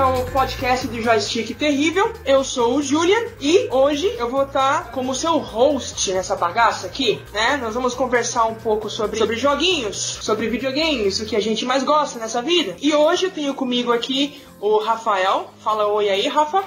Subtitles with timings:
[0.00, 2.10] Bem-vindos ao podcast do Joystick Terrível.
[2.24, 7.20] Eu sou o Julian e hoje eu vou estar como seu host nessa bagaça aqui,
[7.34, 7.58] né?
[7.58, 11.84] Nós vamos conversar um pouco sobre, sobre joguinhos, sobre videogames, o que a gente mais
[11.84, 12.74] gosta nessa vida.
[12.80, 15.50] E hoje eu tenho comigo aqui o Rafael.
[15.62, 16.64] Fala oi aí, Rafa.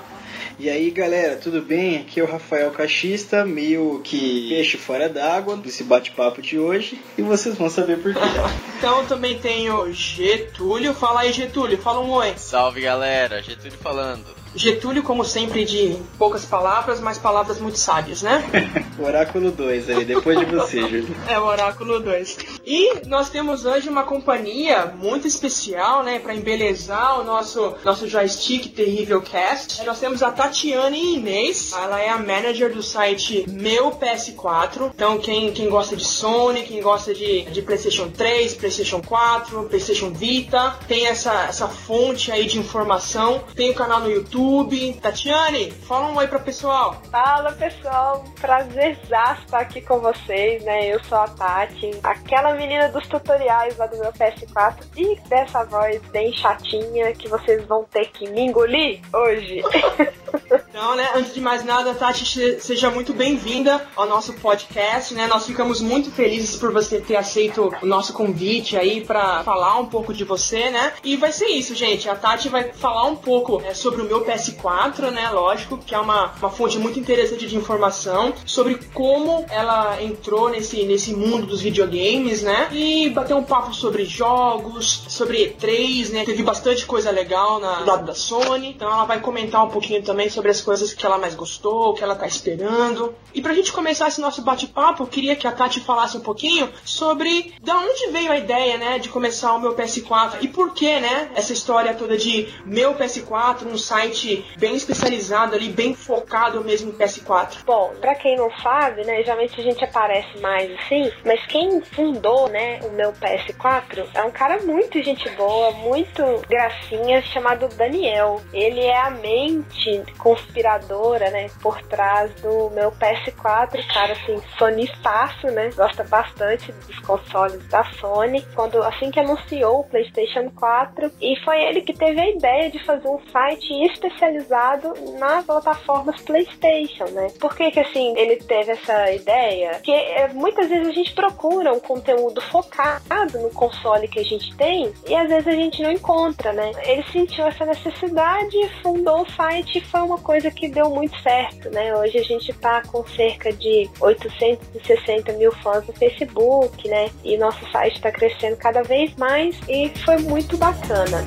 [0.59, 1.97] E aí galera, tudo bem?
[1.97, 7.23] Aqui é o Rafael Cachista, meio que peixe fora d'água desse bate-papo de hoje e
[7.23, 8.19] vocês vão saber por quê.
[8.77, 12.33] então também tenho Getúlio, fala aí Getúlio, fala um oi.
[12.37, 14.43] Salve galera, Getúlio falando.
[14.55, 18.43] Getúlio, como sempre, de poucas palavras, mas palavras muito sábias, né?
[18.99, 21.15] o oráculo 2 aí, depois de você, Júlio.
[21.27, 22.37] É, o oráculo 2.
[22.65, 28.73] E nós temos hoje uma companhia muito especial, né, para embelezar o nosso, nosso joystick
[28.73, 29.83] terrível cast.
[29.83, 34.91] Nós temos a Tatiane Inês, ela é a manager do site Meu PS4.
[34.95, 40.11] Então, quem, quem gosta de Sony, quem gosta de, de PlayStation 3, PlayStation 4, PlayStation
[40.11, 43.43] Vita, tem essa, essa fonte aí de informação.
[43.55, 44.93] Tem o canal no YouTube.
[45.01, 47.01] Tatiane, fala um oi pro pessoal.
[47.11, 50.87] Fala pessoal, prazerzaço estar aqui com vocês, né?
[50.87, 56.01] Eu sou a Tati, aquela menina dos tutoriais lá do meu PS4 e dessa voz
[56.11, 59.61] bem chatinha que vocês vão ter que me engolir hoje.
[60.69, 65.27] Então, né, antes de mais nada, Tati, seja muito bem-vinda ao nosso podcast, né?
[65.27, 69.85] Nós ficamos muito felizes por você ter aceito o nosso convite aí para falar um
[69.85, 70.93] pouco de você, né?
[71.03, 72.09] E vai ser isso, gente.
[72.09, 75.29] A Tati vai falar um pouco né, sobre o meu PS4, né?
[75.29, 80.83] Lógico, que é uma, uma fonte muito interessante de informação sobre como ela entrou nesse,
[80.85, 82.69] nesse mundo dos videogames, né?
[82.71, 86.25] E bater um papo sobre jogos, sobre E3, né?
[86.25, 88.69] Teve bastante coisa legal na, do lado da Sony.
[88.69, 92.03] Então ela vai comentar um pouquinho também sobre as coisas que ela mais gostou, que
[92.03, 93.15] ela tá esperando.
[93.33, 96.69] E pra gente começar esse nosso bate-papo, eu queria que a Tati falasse um pouquinho
[96.85, 100.99] sobre da onde veio a ideia, né, de começar o meu PS4 e por que,
[100.99, 106.91] né, essa história toda de meu PS4, um site bem especializado ali, bem focado mesmo
[106.91, 107.63] em PS4.
[107.65, 112.32] Bom, pra quem não sabe, né, geralmente a gente aparece mais assim, mas quem fundou,
[112.49, 118.41] né, o meu PS4 é um cara muito gente boa, muito gracinha, chamado Daniel.
[118.51, 125.69] Ele é a mente conspiradora, né, por trás do meu PS4, cara, assim, sonistaço, né,
[125.75, 131.61] gosta bastante dos consoles da Sony, quando, assim que anunciou o PlayStation 4, e foi
[131.63, 137.55] ele que teve a ideia de fazer um site especializado nas plataformas PlayStation, né, por
[137.55, 139.71] que que, assim, ele teve essa ideia?
[139.73, 144.55] Porque é, muitas vezes a gente procura um conteúdo focado no console que a gente
[144.55, 149.31] tem, e às vezes a gente não encontra, né, ele sentiu essa necessidade, fundou o
[149.31, 151.95] site e foi uma coisa que deu muito certo, né?
[151.95, 157.09] Hoje a gente tá com cerca de 860 mil fãs no Facebook, né?
[157.23, 161.23] E nosso site está crescendo cada vez mais e foi muito bacana.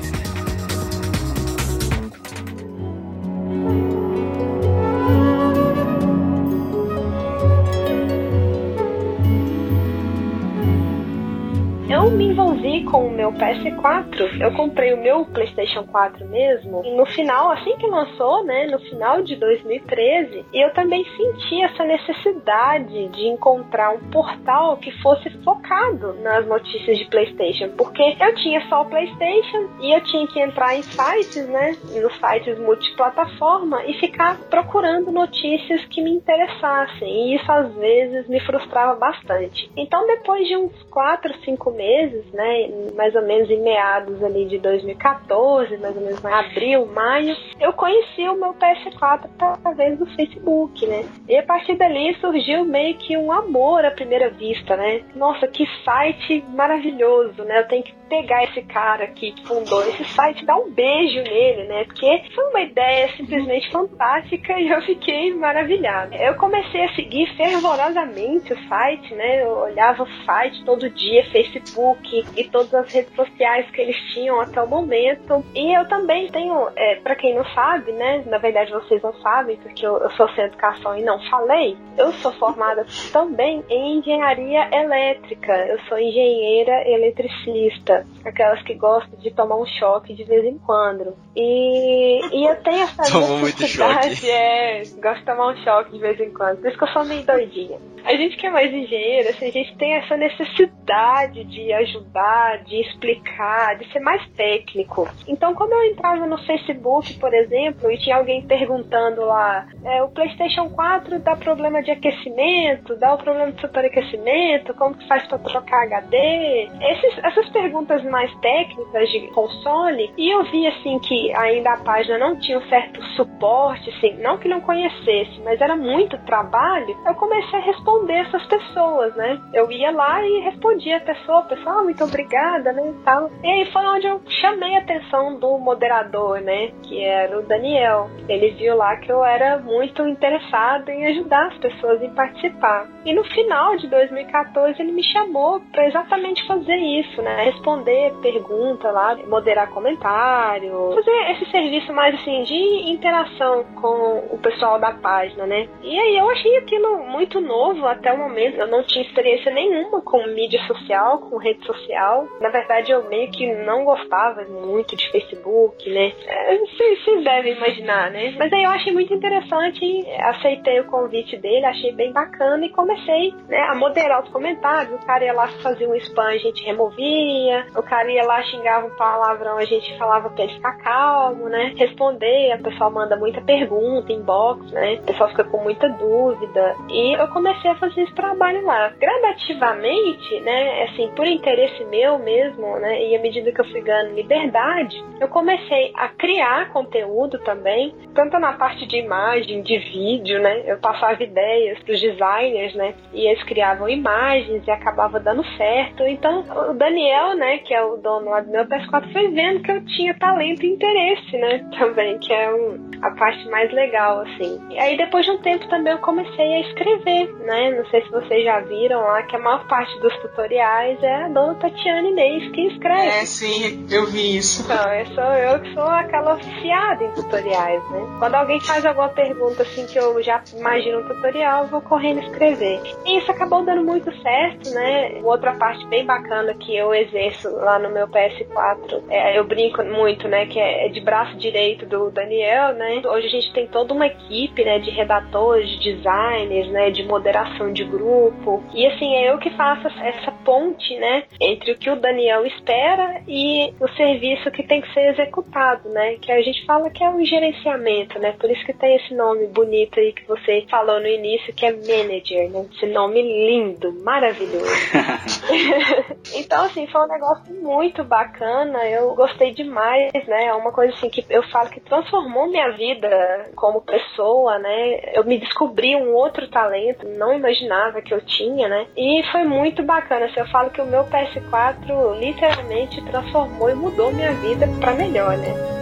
[12.07, 17.05] Eu me envolvi com o meu PS4, eu comprei o meu PlayStation 4 mesmo, no
[17.05, 23.27] final, assim que lançou, né, no final de 2013, eu também senti essa necessidade de
[23.27, 28.85] encontrar um portal que fosse focado nas notícias de PlayStation, porque eu tinha só o
[28.85, 35.11] PlayStation e eu tinha que entrar em sites, né, nos sites multiplataforma e ficar procurando
[35.11, 39.69] notícias que me interessassem, e isso às vezes me frustrava bastante.
[39.75, 44.45] Então, depois de uns 4, 5 meses, meses, né, mais ou menos em meados ali
[44.45, 50.05] de 2014, mais ou menos em abril, maio, eu conheci o meu PS4 através do
[50.15, 51.05] Facebook, né?
[51.27, 55.01] E a partir dali surgiu meio que um amor à primeira vista, né?
[55.15, 57.59] Nossa, que site maravilhoso, né?
[57.59, 61.63] Eu tenho que pegar esse cara aqui que fundou esse site, dar um beijo nele,
[61.67, 61.83] né?
[61.85, 66.15] Porque foi uma ideia simplesmente fantástica e eu fiquei maravilhada.
[66.15, 69.43] Eu comecei a seguir fervorosamente o site, né?
[69.43, 73.95] Eu olhava o site todo dia, Facebook Facebook e todas as redes sociais que eles
[74.13, 75.43] tinham até o momento.
[75.55, 78.23] E eu também tenho, é, para quem não sabe, né?
[78.25, 81.77] Na verdade vocês não sabem, porque eu, eu sou sem educação e não falei.
[81.97, 85.53] Eu sou formada também em engenharia elétrica.
[85.67, 91.15] Eu sou engenheira eletricista, aquelas que gostam de tomar um choque de vez em quando.
[91.35, 94.29] E, e eu tenho essa Tomou choque.
[94.29, 96.59] É, gosto de tomar um choque de vez em quando.
[96.59, 97.77] Por isso que eu sou meio doidinha.
[98.07, 102.79] A gente que é mais engenheiro, assim, a gente tem essa necessidade de ajudar, de
[102.79, 105.09] explicar, de ser mais técnico.
[105.27, 110.07] Então, quando eu entrava no Facebook, por exemplo, e tinha alguém perguntando lá, é, o
[110.07, 115.39] PlayStation 4 dá problema de aquecimento, dá o problema de superaquecimento, como que faz para
[115.39, 116.69] trocar HD?
[116.79, 122.17] Esses, essas perguntas mais técnicas de console, e eu vi assim que ainda a página
[122.17, 127.15] não tinha um certo suporte, assim, não que não conhecesse, mas era muito trabalho, eu
[127.15, 129.39] comecei a responder essas pessoas, né?
[129.53, 133.29] Eu ia lá e respondia a pessoa, pessoal, ah, muito obrigada, né, e tal.
[133.43, 138.09] E aí foi onde eu chamei a atenção do moderador, né, que era o Daniel.
[138.27, 142.87] Ele viu lá que eu era muito interessado em ajudar as pessoas em participar.
[143.05, 148.91] E no final de 2014 ele me chamou para exatamente fazer isso, né, responder pergunta
[148.91, 155.45] lá, moderar comentário, fazer esse serviço mais assim de interação com o pessoal da página,
[155.45, 155.67] né?
[155.81, 158.57] E aí eu achei aquilo muito novo até o momento.
[158.57, 162.27] Eu não tinha experiência nenhuma com mídia social, com rede social.
[162.39, 166.13] Na verdade, eu meio que não gostava muito de Facebook, né?
[166.25, 168.35] É, vocês, vocês devem imaginar, né?
[168.37, 173.33] Mas aí eu achei muito interessante, aceitei o convite dele, achei bem bacana e comecei
[173.47, 174.93] né, a moderar os comentários.
[174.93, 177.66] O cara ia lá fazer um spam, a gente removia.
[177.75, 181.73] O cara ia lá xingava um palavrão, a gente falava pra ele ficar calmo, né?
[181.75, 184.95] Responder, a pessoa manda muita pergunta, inbox, né?
[184.95, 186.75] O pessoal fica com muita dúvida.
[186.89, 188.89] E eu comecei a fazer esse trabalho lá.
[188.99, 190.83] Gradativamente, né?
[190.83, 193.03] Assim, por interesse meu mesmo, né?
[193.03, 198.39] E à medida que eu fui ganhando liberdade, eu comecei a criar conteúdo também, tanto
[198.39, 200.63] na parte de imagem, de vídeo, né?
[200.65, 202.93] Eu passava ideias para os designers, né?
[203.13, 206.03] E eles criavam imagens e acabava dando certo.
[206.03, 209.71] Então, o Daniel, né, que é o dono lá do meu PS4, foi vendo que
[209.71, 211.65] eu tinha talento e interesse, né?
[211.77, 214.59] Também, que é um, a parte mais legal, assim.
[214.69, 217.71] E aí, depois de um tempo também, eu comecei a escrever, né?
[217.77, 221.29] Não sei se vocês já viram lá que a maior parte dos tutoriais é a
[221.29, 223.07] dona Tatiana Inês que escreve.
[223.07, 224.63] É, sim, eu vi isso.
[224.63, 227.99] Então, eu sou eu que sou aquela oficiada em tutoriais, né?
[228.19, 232.21] Quando alguém faz alguma pergunta assim que eu já imagino um tutorial, eu vou correndo
[232.21, 232.81] escrever.
[233.05, 235.19] E isso acabou dando muito certo, né?
[235.23, 240.27] Outra parte bem bacana que eu exerço lá no meu PS4, é, eu brinco muito,
[240.27, 240.45] né?
[240.45, 243.01] Que é de braço direito do Daniel, né?
[243.05, 244.79] Hoje a gente tem toda uma equipe, né?
[244.79, 246.91] De redatores, de designers, né?
[246.91, 248.63] De moderação de grupo.
[248.73, 251.23] E assim, é eu que faço essa ponte, né?
[251.41, 256.15] Entre o que o Daniel espera e o serviço que tem que ser executado, né?
[256.21, 258.33] Que a gente fala que é um gerenciamento, né?
[258.39, 261.71] Por isso que tem esse nome bonito aí que você falou no início, que é
[261.71, 262.65] manager, né?
[262.73, 264.67] Esse nome lindo, maravilhoso.
[266.35, 268.85] então, assim, foi um negócio muito bacana.
[268.85, 270.45] Eu gostei demais, né?
[270.45, 274.99] É uma coisa assim que eu falo que transformou minha vida como pessoa, né?
[275.13, 278.87] Eu me descobri um outro talento, não imaginava que eu tinha, né?
[278.95, 280.25] E foi muito bacana.
[280.25, 285.37] Assim, eu falo que o meu PS4 literalmente transformou e mudou minha vida para melhor,
[285.37, 285.77] né?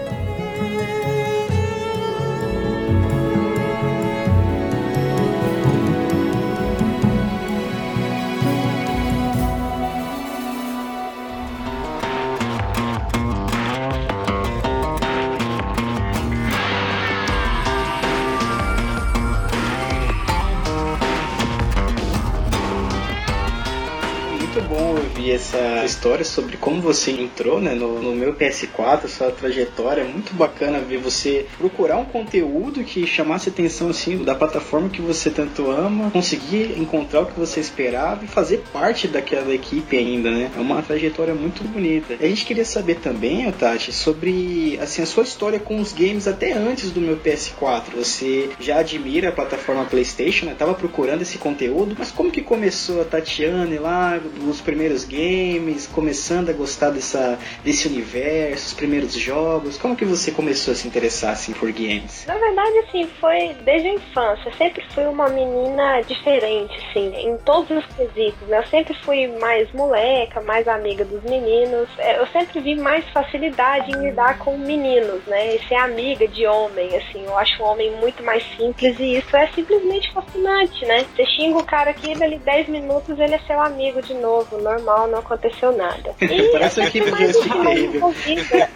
[25.86, 30.02] História sobre como você entrou né, no, no meu PS4, sua trajetória.
[30.02, 35.02] É muito bacana ver você procurar um conteúdo que chamasse atenção assim da plataforma que
[35.02, 40.32] você tanto ama, conseguir encontrar o que você esperava e fazer parte daquela equipe ainda,
[40.32, 40.52] né?
[40.56, 42.16] É uma trajetória muito bonita.
[42.20, 46.54] A gente queria saber também, Tati, sobre assim a sua história com os games até
[46.54, 47.96] antes do meu PS4.
[47.96, 50.56] Você já admira a plataforma PlayStation, né?
[50.78, 55.75] Procurando esse conteúdo, mas como que começou a Tatiane lá, os primeiros games?
[55.88, 59.78] Começando a gostar dessa, desse universo, os primeiros jogos?
[59.78, 62.26] Como que você começou a se interessar assim, por games?
[62.28, 64.50] Na verdade, assim, foi desde a infância.
[64.50, 68.48] Eu sempre fui uma menina diferente, assim, em todos os quesitos.
[68.48, 68.60] Né?
[68.60, 71.90] Eu sempre fui mais moleca, mais amiga dos meninos.
[71.98, 75.56] É, eu sempre vi mais facilidade em lidar com meninos, né?
[75.56, 77.24] E ser amiga de homem, assim.
[77.26, 81.06] Eu acho o homem muito mais simples e isso é simplesmente fascinante, né?
[81.16, 85.08] Você xinga o cara aqui, dali 10 minutos ele é seu amigo de novo, normal,
[85.08, 86.16] não aconteceu nada.
[86.36, 88.14] E Parece a equipe de Evil.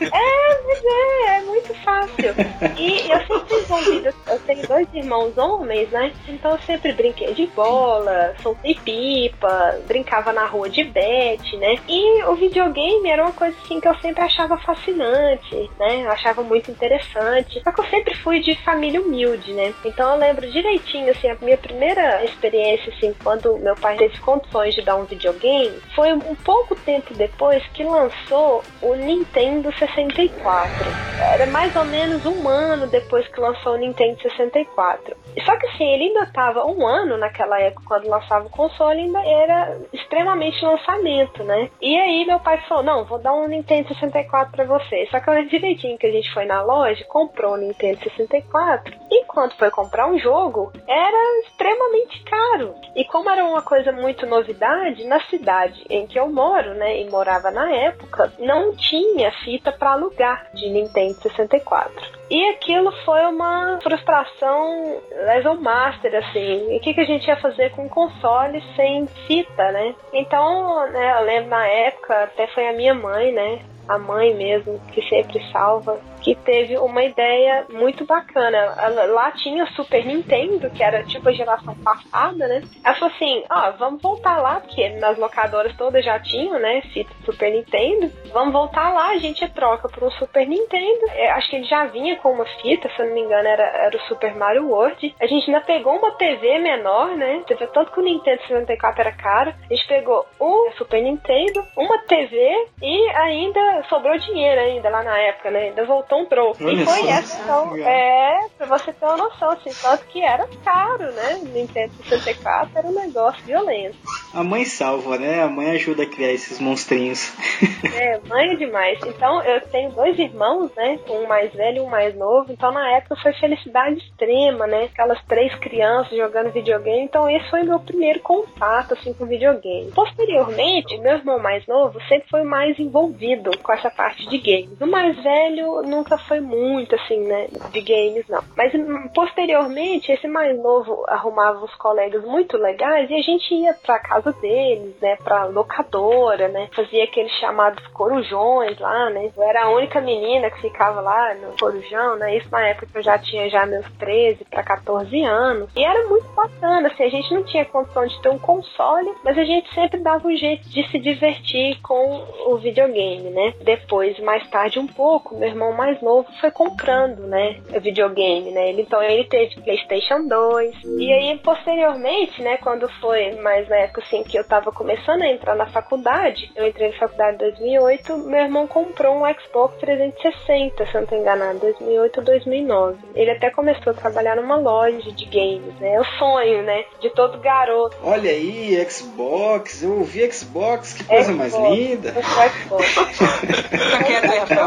[0.02, 2.36] É, mas é, é muito fácil.
[2.78, 6.14] E eu sempre envolvida, eu tenho dois irmãos homens, né?
[6.28, 11.76] Então eu sempre brinquei de bola, soltei pipa, brincava na rua de bete, né?
[11.88, 16.04] E o videogame era uma coisa assim que eu sempre achava fascinante, né?
[16.04, 17.62] Eu achava muito interessante.
[17.64, 19.74] Só que eu sempre fui de família humilde, né?
[19.84, 24.76] Então eu lembro direitinho, assim, a minha primeira experiência, assim, quando meu pai teve condições
[24.76, 30.86] de dar um videogame, foi um pouco tempo depois que lançou o Nintendo 64.
[31.34, 35.16] Era mais ou menos um ano depois que lançou o Nintendo 64.
[35.46, 39.22] Só que assim, ele ainda estava um ano naquela época, quando lançava o console, ainda
[39.22, 41.70] era extremamente lançamento, né?
[41.82, 45.08] E aí meu pai falou, não, vou dar um Nintendo 64 para você.
[45.12, 49.26] Só que eu direitinho que a gente foi na loja, comprou o Nintendo 64, e
[49.26, 52.76] quando foi comprar um jogo, era extremamente caro.
[52.96, 56.30] E como era uma coisa muito novidade, na cidade em que eu
[56.68, 62.20] né, e morava na época, não tinha fita para alugar de Nintendo 64.
[62.30, 66.74] E aquilo foi uma frustração level master, assim.
[66.74, 69.96] E o que, que a gente ia fazer com um console sem fita, né?
[70.14, 73.60] Então, né, eu lembro na época, até foi a minha mãe, né?
[73.88, 78.76] A mãe mesmo, que sempre salva que teve uma ideia muito bacana.
[79.08, 82.62] Lá tinha o Super Nintendo, que era tipo a geração passada, né?
[82.84, 86.82] Ela falou assim: ó, oh, vamos voltar lá, porque nas locadoras todas já tinham, né?
[86.94, 88.12] Fita Super Nintendo.
[88.34, 91.06] Vamos voltar lá, a gente troca por um Super Nintendo.
[91.16, 93.64] Eu acho que ele já vinha com uma fita, se eu não me engano, era,
[93.64, 95.16] era o Super Mario World.
[95.20, 97.44] A gente ainda pegou uma TV menor, né?
[97.48, 99.54] Teve tanto que o Nintendo 64 era caro.
[99.70, 105.18] A gente pegou o Super Nintendo, uma TV e ainda sobrou dinheiro ainda lá na
[105.18, 105.70] época, né?
[105.70, 106.56] Ainda voltou comprou.
[106.60, 111.40] E essa, então, é, pra você ter uma noção, assim, tanto que era caro, né?
[111.44, 113.98] Nintendo 64 era um negócio violento.
[114.34, 115.42] A mãe salva, né?
[115.42, 117.34] A mãe ajuda a criar esses monstrinhos.
[118.00, 119.00] É, mãe é demais.
[119.06, 121.00] Então, eu tenho dois irmãos, né?
[121.10, 122.52] Um mais velho e um mais novo.
[122.52, 124.86] Então, na época, foi felicidade extrema, né?
[124.86, 127.04] Aquelas três crianças jogando videogame.
[127.04, 129.92] Então, esse foi meu primeiro contato, assim, com videogame.
[129.92, 134.80] Posteriormente, meu irmão mais novo sempre foi mais envolvido com essa parte de games.
[134.80, 137.48] O mais velho nunca foi muito, assim, né?
[137.72, 138.44] De games, não.
[138.56, 143.74] Mas, hum, posteriormente, esse mais novo arrumava uns colegas muito legais e a gente ia
[143.74, 145.18] pra casa deles, né?
[145.24, 146.70] Pra locadora, né?
[146.74, 149.32] Fazia aqueles chamados corujões lá, né?
[149.36, 152.38] Eu era a única menina que ficava lá no corujão, né?
[152.38, 155.70] Isso na época que eu já tinha já meus 13 para 14 anos.
[155.76, 159.38] E era muito bacana, assim, a gente não tinha condição de ter um console, mas
[159.38, 163.54] a gente sempre dava um jeito de se divertir com o videogame, né?
[163.62, 167.58] Depois, mais tarde um pouco, meu irmão mais novo foi comprando, né?
[167.76, 168.72] O videogame, né?
[168.72, 170.76] Então ele teve PlayStation 2.
[170.98, 172.58] E aí, posteriormente, né?
[172.58, 176.68] Quando foi mais na época assim que eu tava começando a entrar na faculdade, eu
[176.68, 181.16] entrei na faculdade em 2008, meu irmão comprou um Xbox 360, se eu não tô
[181.16, 182.98] enganado, 2008 ou 2009.
[183.16, 185.94] Ele até começou a trabalhar numa loja de games, né?
[185.94, 186.86] É o sonho, né?
[187.00, 187.98] De todo garoto.
[188.04, 192.14] Olha aí, Xbox, eu ouvi Xbox, que coisa Xbox, mais linda.
[192.16, 192.98] O Xbox.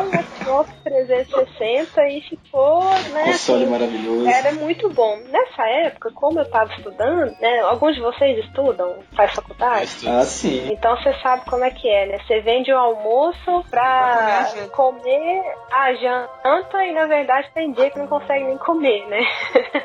[0.02, 3.32] o Xbox 360 e ficou, né?
[3.32, 4.28] Console assim, maravilhoso.
[4.28, 5.18] Era muito bom.
[5.28, 7.60] Nessa época, como eu tava estudando, né?
[7.60, 9.90] Alguns de vocês estudam, faz faculdade?
[10.06, 10.70] Ah, sim.
[10.72, 12.18] Então você sabe como é que é, né?
[12.26, 18.06] Você vende o almoço pra comer a janta e na verdade tem dia que não
[18.06, 19.20] consegue nem comer, né?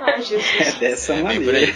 [0.02, 0.48] Ai, Jesus.
[0.78, 1.74] É dessa maneira.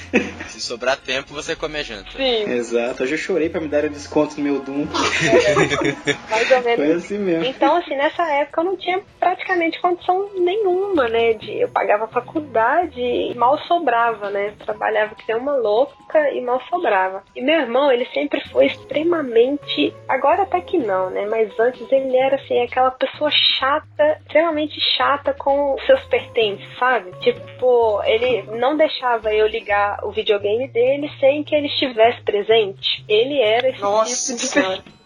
[0.49, 2.11] Se sobrar tempo, você come a janta.
[2.11, 2.43] Sim.
[2.51, 3.03] Exato.
[3.03, 4.85] Hoje eu chorei pra me dar um desconto no meu Doom.
[4.85, 6.85] É, mais ou menos.
[6.85, 7.45] Foi assim mesmo.
[7.45, 9.40] Então, assim, nessa época eu não tinha praticamente
[9.81, 11.33] condição nenhuma, né?
[11.33, 14.53] De, eu pagava faculdade e mal sobrava, né?
[14.59, 17.23] Trabalhava que nem uma louca e mal sobrava.
[17.35, 19.93] E meu irmão, ele sempre foi extremamente.
[20.07, 21.25] Agora até que não, né?
[21.27, 27.11] Mas antes ele era assim, aquela pessoa chata, extremamente chata com seus pertences, sabe?
[27.19, 33.03] Tipo, ele não deixava eu ligar o videogame dele sem que ele estivesse presente.
[33.07, 35.00] Ele era esse Nossa tipo de pessoa.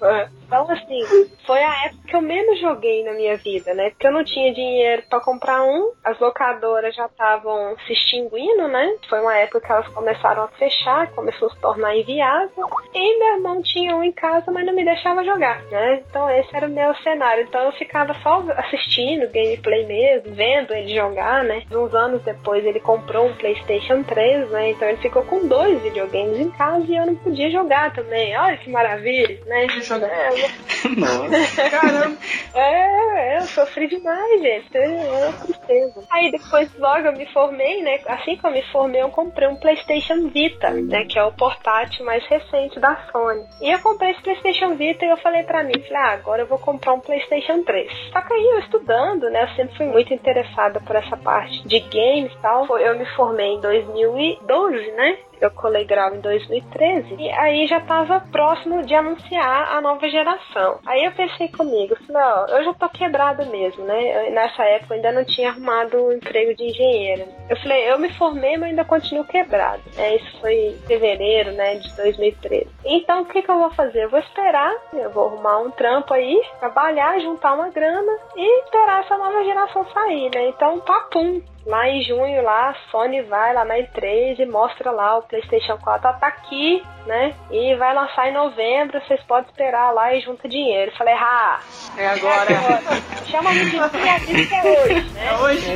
[0.46, 1.02] Então, assim,
[1.46, 3.90] foi a época que eu menos joguei na minha vida, né?
[3.90, 8.96] Porque eu não tinha dinheiro para comprar um, as locadoras já estavam se extinguindo, né?
[9.10, 12.70] Foi uma época que elas começaram a fechar, começou a se tornar inviável.
[12.94, 16.04] E meu irmão tinha um em casa, mas não me deixava jogar, né?
[16.10, 17.44] Então, esse era o meu cenário.
[17.44, 21.64] Então, eu ficava só assistindo gameplay mesmo, vendo ele jogar, né?
[21.72, 24.70] Uns anos depois, ele comprou um PlayStation 3, né?
[24.72, 28.38] Então, ele ficou com dois videogames em casa e eu não podia jogar também.
[28.38, 29.66] Olha que maravilha, né?
[30.98, 31.70] Nossa.
[31.70, 32.18] Caramba.
[32.54, 34.78] É, é, sofri demais, gente.
[34.78, 36.04] É uma tristeza.
[36.10, 38.00] Aí depois, logo eu me formei, né?
[38.08, 41.06] Assim que eu me formei, eu comprei um PlayStation Vita, né?
[41.06, 43.46] Que é o portátil mais recente da Sony.
[43.62, 46.48] E eu comprei esse PlayStation Vita e eu falei pra mim, falei, ah, agora eu
[46.48, 47.92] vou comprar um PlayStation 3.
[48.12, 49.44] Só que aí eu estudando, né?
[49.44, 52.66] Eu sempre fui muito interessada por essa parte de games e tal.
[52.78, 55.18] Eu me formei em 2012, né?
[55.42, 60.80] Eu colei grau em 2013 e aí já tava próximo de anunciar a nova geração.
[60.86, 64.28] Aí eu pensei comigo, ó, eu já tô quebrado mesmo, né?
[64.28, 67.28] Eu, nessa época eu ainda não tinha arrumado um emprego de engenheiro.
[67.50, 69.82] Eu falei, eu me formei, mas ainda continuo quebrado.
[69.98, 72.68] É, isso foi em fevereiro, né, de 2013.
[72.86, 74.06] Então o que que eu vou fazer?
[74.06, 79.02] Eu vou esperar, eu vou arrumar um trampo aí, trabalhar, juntar uma grana e esperar
[79.02, 80.50] essa nova geração sair, né?
[80.50, 85.18] Então, papum, lá em junho, lá, a Sony vai lá na E3 e mostra lá
[85.18, 87.36] o PlayStation 4 tá aqui, né?
[87.52, 90.92] E vai lançar em novembro, vocês podem esperar lá e junta dinheiro.
[90.98, 91.60] Falei, ah,
[91.98, 92.52] é agora.
[92.52, 92.82] É agora.
[93.26, 95.28] Chama muito de que é hoje, né?
[95.28, 95.72] É hoje.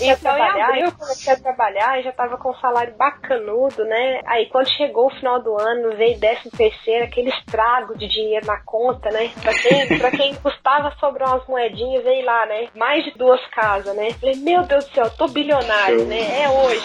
[0.00, 0.12] É.
[0.12, 4.20] Então, em abril, eu comecei a trabalhar e já tava com um salário bacanudo, né?
[4.26, 8.60] Aí, quando chegou o final do ano, veio décimo terceiro, aquele estrago de dinheiro na
[8.64, 9.30] conta, né?
[9.42, 12.68] Pra quem, pra quem custava sobrar umas moedinhas, veio lá, né?
[12.74, 14.12] Mais de duas casas, né?
[14.20, 16.42] Falei, meu Deus do céu, tô bilionário, né?
[16.42, 16.82] É hoje.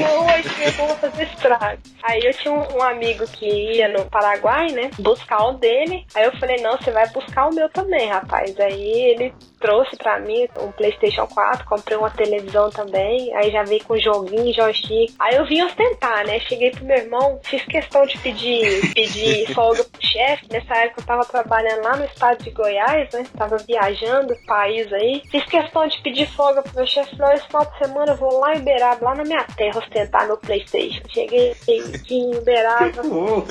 [0.00, 1.78] é hoje que eu vou fazer estrago.
[2.02, 4.90] Aí eu tinha um, um, amigo que ia no Paraguai, né?
[4.98, 6.06] Buscar o dele.
[6.14, 8.58] Aí eu falei, não, você vai buscar o meu também, rapaz.
[8.58, 13.34] Aí ele trouxe pra mim um PlayStation 4, comprei uma televisão também.
[13.34, 15.14] Aí já veio com joguinho, joystick.
[15.18, 16.38] Aí eu vim ostentar, né?
[16.40, 20.46] Cheguei pro meu irmão, fiz questão de pedir, pedir folga pro chefe.
[20.50, 23.24] Nessa época eu tava trabalhando lá no estado de Goiás, né?
[23.36, 25.22] Tava viajando país aí.
[25.30, 27.16] Fiz questão de pedir folga pro meu chefe.
[27.16, 30.26] Falei, esse final de semana eu vou lá em Uberaba, lá na minha terra, ostentar
[30.26, 31.02] meu PlayStation.
[31.08, 31.54] Cheguei
[32.14, 33.02] em Uberaba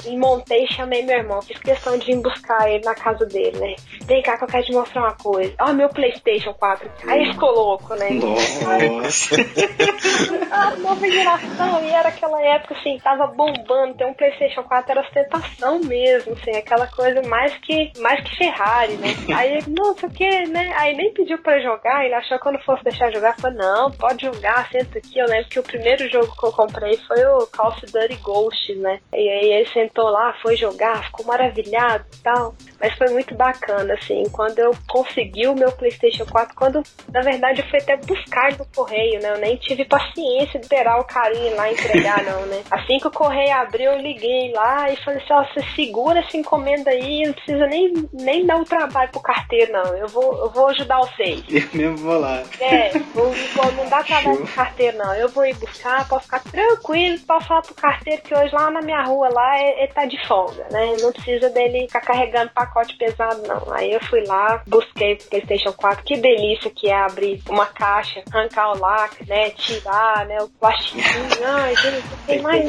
[0.05, 1.41] e montei e chamei meu irmão.
[1.41, 3.75] Fiz questão de vir buscar ele na casa dele, né?
[4.05, 5.53] Vem cá que eu quero te mostrar uma coisa.
[5.62, 6.89] Ó, meu PlayStation 4.
[7.07, 8.09] Aí ficou louco, né?
[8.12, 9.35] Nossa!
[10.51, 13.95] a nova geração, e era aquela época assim, tava bombando.
[13.95, 18.93] Ter um PlayStation 4 era ostentação mesmo, assim, aquela coisa mais que, mais que Ferrari,
[18.93, 19.09] né?
[19.35, 20.74] Aí, não sei o que, né?
[20.77, 24.25] Aí nem pediu pra jogar, ele achou que quando fosse deixar jogar, falou, não, pode
[24.25, 25.17] jogar, senta aqui.
[25.17, 28.75] Eu lembro que o primeiro jogo que eu comprei foi o Call of Duty Ghost,
[28.75, 28.99] né?
[29.13, 32.55] E aí ele sentou lá, foi jogar, ficou maravilhado e tal.
[32.79, 37.62] Mas foi muito bacana, assim, quando eu consegui o meu PlayStation 4, quando na verdade
[37.62, 39.32] eu fui até buscar no correio, né?
[39.32, 42.63] Eu nem tive paciência de esperar o carinho lá entregar, não, né?
[42.72, 46.38] Assim que o correio abriu, eu liguei lá e falei assim: ó, você segura essa
[46.38, 49.96] encomenda aí, não precisa nem, nem dar o um trabalho pro carteiro, não.
[49.96, 51.44] Eu vou, eu vou ajudar vocês.
[51.55, 52.44] Eu mesmo vou lá.
[52.60, 55.14] É, vou, vou, não dá trabalho pro carteiro, não.
[55.16, 58.81] Eu vou ir buscar, posso ficar tranquilo, posso falar pro carteiro que hoje lá na
[58.81, 60.96] minha rua lá ele, ele tá de folga, né?
[61.00, 63.73] Não precisa dele ficar carregando pacote pesado, não.
[63.73, 66.03] Aí eu fui lá, busquei o PlayStation 4.
[66.03, 69.49] Que delícia que é abrir uma caixa, arrancar o lacre, né?
[69.51, 70.37] Tirar, né?
[70.41, 71.05] O plastiquinho.
[71.45, 72.65] Ai, gente, não tem mais.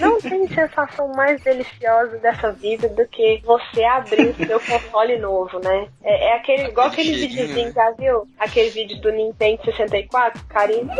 [0.00, 5.58] Não tem sensação mais deliciosa dessa vida do que você abrir o seu console novo,
[5.60, 5.88] né?
[6.02, 8.26] É, é aquele, igual aquele videozinho, já viu?
[8.38, 10.88] Aquele vídeo do Nintendo 64, carinho.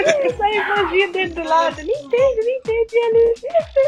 [0.00, 0.36] É, 64!
[0.36, 1.76] Sai imagina dentro do lado.
[1.76, 3.80] Nintendo, Nintendo, Nintendo,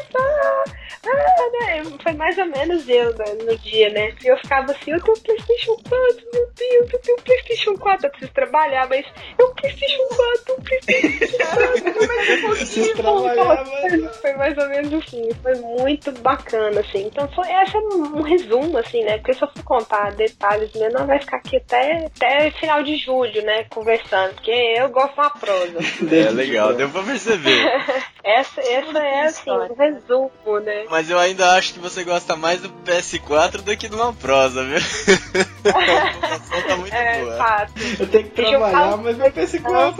[1.04, 1.82] ah, né?
[2.02, 4.14] Foi mais ou menos eu né, no dia, né?
[4.22, 7.74] E eu ficava assim, eu tenho um Playstation 4, meu Deus, eu tenho um Playstation
[7.76, 9.04] 4, eu preciso trabalhar, mas
[9.38, 14.08] eu um Playstation 4, um Playstation 4, como é que eu consigo?
[14.20, 17.06] Foi mais ou menos assim, foi muito bacana, assim.
[17.06, 19.18] Então foi esse é um resumo, assim, né?
[19.18, 22.96] Porque se eu for contar detalhes mesmo, não vai ficar aqui até, até final de
[22.96, 23.64] julho, né?
[23.64, 25.78] Conversando, porque eu gosto de uma prosa.
[26.10, 27.64] É legal, deu pra perceber.
[28.24, 30.84] essa, essa é assim, um resumo, né?
[30.88, 34.64] Mas eu ainda acho que você gosta mais do PS4 do que de uma prosa,
[34.64, 34.78] viu?
[35.68, 37.36] a tá muito é, boa.
[37.36, 37.72] Fato.
[37.98, 39.94] Eu tenho que trabalhar, mas meu PS4.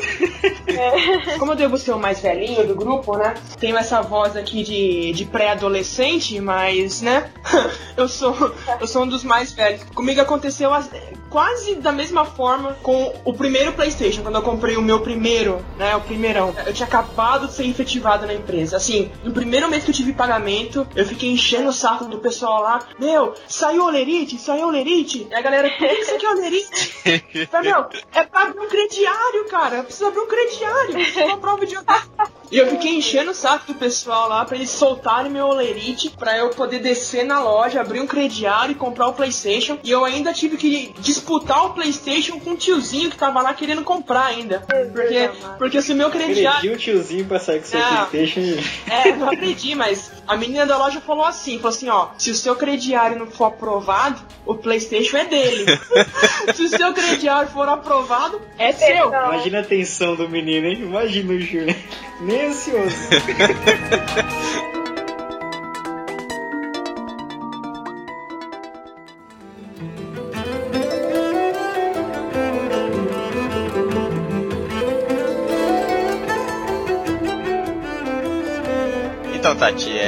[0.68, 1.38] É.
[1.38, 3.34] Como eu devo ser o mais velhinho do grupo, né?
[3.58, 7.28] Tenho essa voz aqui de, de pré-adolescente, mas, né?
[7.96, 9.82] eu sou, eu sou um dos mais velhos.
[9.94, 10.88] Comigo aconteceu as,
[11.28, 15.96] quase da mesma forma com o primeiro PlayStation, quando eu comprei o meu primeiro, né?
[15.96, 16.54] O primeirão.
[16.64, 18.76] Eu tinha acabado de ser efetivado na empresa.
[18.76, 22.62] Assim, no primeiro mês que eu tive pagamento, eu fiquei enchendo o saco do pessoal
[22.62, 22.80] lá.
[22.98, 24.38] Meu, saiu o Lerite?
[24.38, 25.26] Saiu o Lerite?
[25.30, 26.92] E a galera, o que isso aqui é o Lerite?
[27.50, 29.82] Falei, meu, é pra abrir um crediário, cara.
[29.82, 30.92] Precisa abrir um crediário.
[30.92, 31.76] Precisa uma prova de
[32.52, 36.36] E eu fiquei enchendo o saco do pessoal lá pra eles soltarem meu olerite pra
[36.36, 39.78] eu poder descer na loja, abrir um crediário e comprar o PlayStation.
[39.82, 43.82] E eu ainda tive que disputar o PlayStation com um tiozinho que tava lá querendo
[43.82, 44.60] comprar ainda.
[44.92, 46.58] Porque, porque se o meu crediário.
[46.58, 48.06] Agredi o tiozinho pra sair com seu Não.
[48.06, 48.62] PlayStation.
[48.90, 52.34] É, não agredi, mas a menina da loja falou assim, falou assim, ó, se o
[52.34, 55.64] seu crediário não for aprovado, o Playstation é dele.
[56.54, 59.08] se o seu crediário for aprovado, é seu.
[59.08, 60.82] Imagina a tensão do menino, hein?
[60.82, 61.74] Imagina o Júnior.
[62.20, 62.96] Nem ansioso.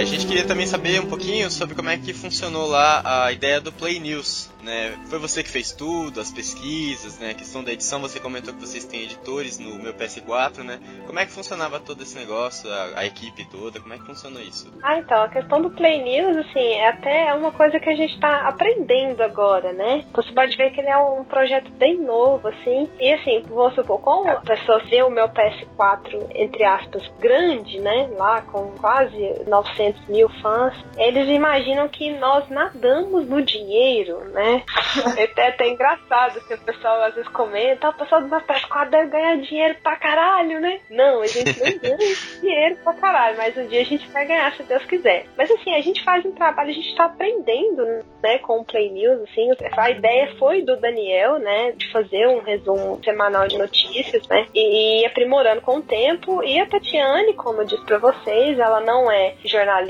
[0.04, 3.58] a gente queria também saber um pouquinho sobre como é que funcionou lá a ideia
[3.58, 4.98] do Play News, né?
[5.06, 7.30] Foi você que fez tudo, as pesquisas, né?
[7.30, 10.78] A questão da edição, você comentou que vocês têm editores no meu PS4, né?
[11.06, 14.42] Como é que funcionava todo esse negócio, a, a equipe toda, como é que funcionou
[14.42, 14.70] isso?
[14.82, 18.20] Ah, então, a questão do Play News, assim, é até uma coisa que a gente
[18.20, 20.04] tá aprendendo agora, né?
[20.12, 22.90] Você pode ver que ele é um projeto bem novo, assim.
[23.00, 28.10] E assim, vamos supor, como a pessoa vê o meu PS4, entre aspas, grande, né?
[28.18, 34.62] Lá com quase 900 mil fãs, eles imaginam que nós nadamos no dinheiro, né?
[35.16, 38.40] É até, até engraçado que o pessoal às vezes comenta, "Ah, o pessoal do meu
[38.40, 40.80] PS4 deve ganhar dinheiro pra caralho, né?
[40.90, 44.52] Não, a gente não ganha dinheiro pra caralho, mas um dia a gente vai ganhar,
[44.56, 45.26] se Deus quiser.
[45.36, 47.84] Mas assim, a gente faz um trabalho, a gente tá aprendendo,
[48.22, 52.40] né, com o Play News, assim, a ideia foi do Daniel, né, de fazer um
[52.40, 57.62] resumo semanal de notícias, né, e ir aprimorando com o tempo, e a Tatiane, como
[57.62, 59.83] eu disse pra vocês, ela não é jornalista,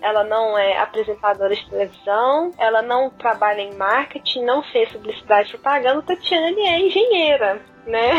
[0.00, 6.02] ela não é apresentadora de televisão, ela não trabalha em marketing, não fez publicidade propaganda,
[6.02, 8.12] Tatiane é engenheira, né?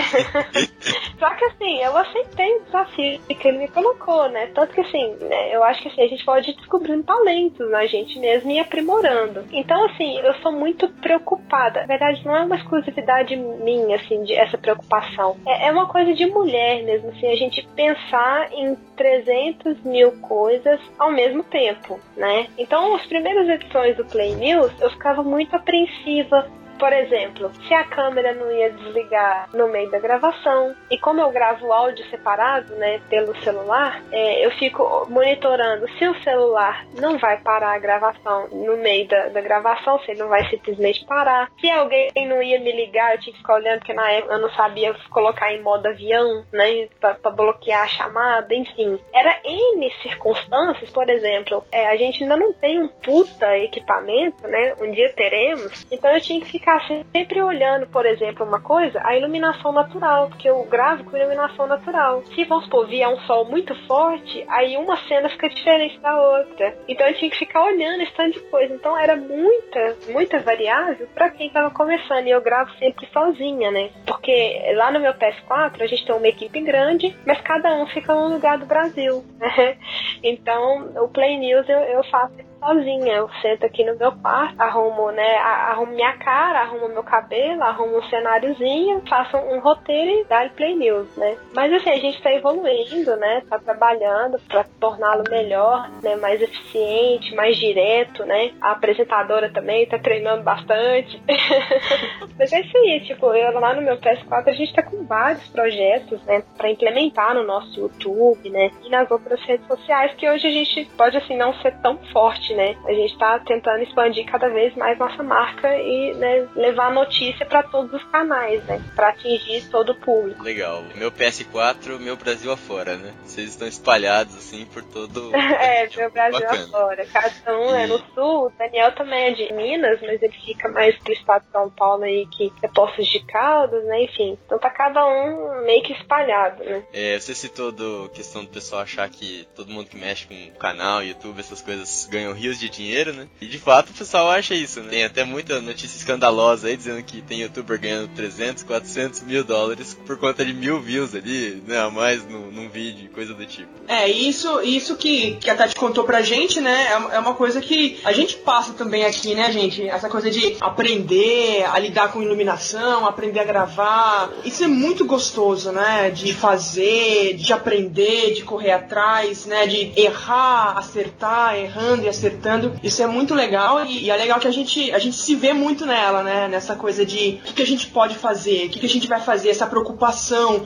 [1.19, 4.47] Só que assim, eu aceitei o desafio que ele me colocou, né?
[4.53, 7.85] Tanto que assim, né, eu acho que assim, a gente pode ir descobrindo talentos na
[7.85, 9.45] gente mesmo e aprimorando.
[9.51, 11.81] Então, assim, eu sou muito preocupada.
[11.81, 15.37] Na verdade, não é uma exclusividade minha, assim, de essa preocupação.
[15.45, 20.79] É, é uma coisa de mulher mesmo, assim, a gente pensar em 300 mil coisas
[20.97, 22.47] ao mesmo tempo, né?
[22.57, 26.47] Então, as primeiras edições do Play News, eu ficava muito apreensiva
[26.77, 31.31] por exemplo, se a câmera não ia desligar no meio da gravação, e como eu
[31.31, 37.17] gravo o áudio separado, né, pelo celular, é, eu fico monitorando se o celular não
[37.17, 41.51] vai parar a gravação no meio da, da gravação, se ele não vai simplesmente parar.
[41.59, 44.41] Se alguém não ia me ligar, eu tinha que ficar olhando, porque na época eu
[44.41, 48.99] não sabia colocar em modo avião, né, pra, pra bloquear a chamada, enfim.
[49.13, 54.75] Era N circunstâncias, por exemplo, é, a gente ainda não tem um puta equipamento, né,
[54.79, 56.66] um dia teremos, então eu tinha que ficar
[57.11, 62.23] sempre olhando, por exemplo, uma coisa, a iluminação natural, porque eu gravo com iluminação natural.
[62.35, 66.77] Se, vamos supor, vier um sol muito forte, aí uma cena fica diferente da outra.
[66.87, 68.73] Então eu tinha que ficar olhando esse tanto de coisa.
[68.73, 72.27] Então era muita, muita variável para quem tava começando.
[72.27, 73.89] E eu gravo sempre sozinha, né?
[74.05, 78.13] Porque lá no meu PS4 a gente tem uma equipe grande, mas cada um fica
[78.13, 79.77] num lugar do Brasil, né?
[80.23, 83.13] Então o Play News eu, eu faço sozinha.
[83.13, 87.97] Eu sento aqui no meu quarto, arrumo, né, arrumo minha cara, arrumo meu cabelo, arrumo
[87.97, 91.37] um cenáriozinho, faço um roteiro e dá play news, né?
[91.53, 93.43] Mas assim, a gente tá evoluindo, né?
[93.49, 96.15] Tá trabalhando pra torná-lo melhor, né?
[96.15, 98.51] Mais eficiente, mais direto, né?
[98.61, 101.21] A apresentadora também tá treinando bastante.
[102.37, 105.47] Mas é isso aí, tipo, eu lá no meu PS4 a gente tá com vários
[105.49, 106.43] projetos, né?
[106.57, 108.71] Pra implementar no nosso YouTube, né?
[108.83, 112.53] E nas outras redes sociais que hoje a gente pode, assim, não ser tão forte,
[112.57, 112.75] né?
[112.85, 117.45] A gente tá tentando expandir cada vez mais nossa marca e né, levar a notícia
[117.45, 118.81] pra todos os canais, né?
[118.95, 120.43] Pra atingir todo o público.
[120.43, 120.83] Legal.
[120.95, 123.13] Meu PS4, meu Brasil afora, né?
[123.23, 125.31] Vocês estão espalhados assim por todo.
[125.67, 126.63] É, meu Brasil Bacana.
[126.63, 127.05] afora.
[127.05, 128.47] Cada um é no sul.
[128.47, 132.03] O Daniel também é de Minas, mas ele fica mais pro estado de São Paulo
[132.03, 134.03] aí, que é Poços de Caldas, né?
[134.03, 134.37] Enfim.
[134.45, 136.83] Então tá cada um meio que espalhado, né?
[136.93, 141.03] É, você citou do questão do pessoal achar que todo mundo que mexe com canal,
[141.03, 143.27] YouTube, essas coisas ganham rios de dinheiro, né?
[143.41, 144.89] E de fato o pessoal acha isso, né?
[144.89, 149.97] Tem até muita notícia escandalosa aí dizendo que tem youtuber ganhando 300, 400 mil dólares
[150.05, 151.79] por conta de mil views ali, né?
[151.79, 153.69] A mais no, num vídeo, coisa do tipo.
[153.87, 156.87] É, isso, isso que, que a Tati contou pra gente, né?
[156.87, 159.87] É, é uma coisa que a gente passa também aqui, né, gente?
[159.87, 164.31] Essa coisa de aprender a lidar com iluminação, aprender a gravar.
[164.45, 166.11] Isso é muito gostoso, né?
[166.11, 169.65] De fazer, de aprender, de correr atrás, né?
[169.65, 172.26] De errar, acertar, errando e acertando.
[172.27, 172.79] Acertando.
[172.83, 175.53] Isso é muito legal e, e, é legal que a gente, a gente se vê
[175.53, 176.47] muito nela, né?
[176.47, 179.07] Nessa coisa de o que, que, a gente pode fazer, o que, que, a gente
[179.07, 180.65] vai fazer, essa preocupação.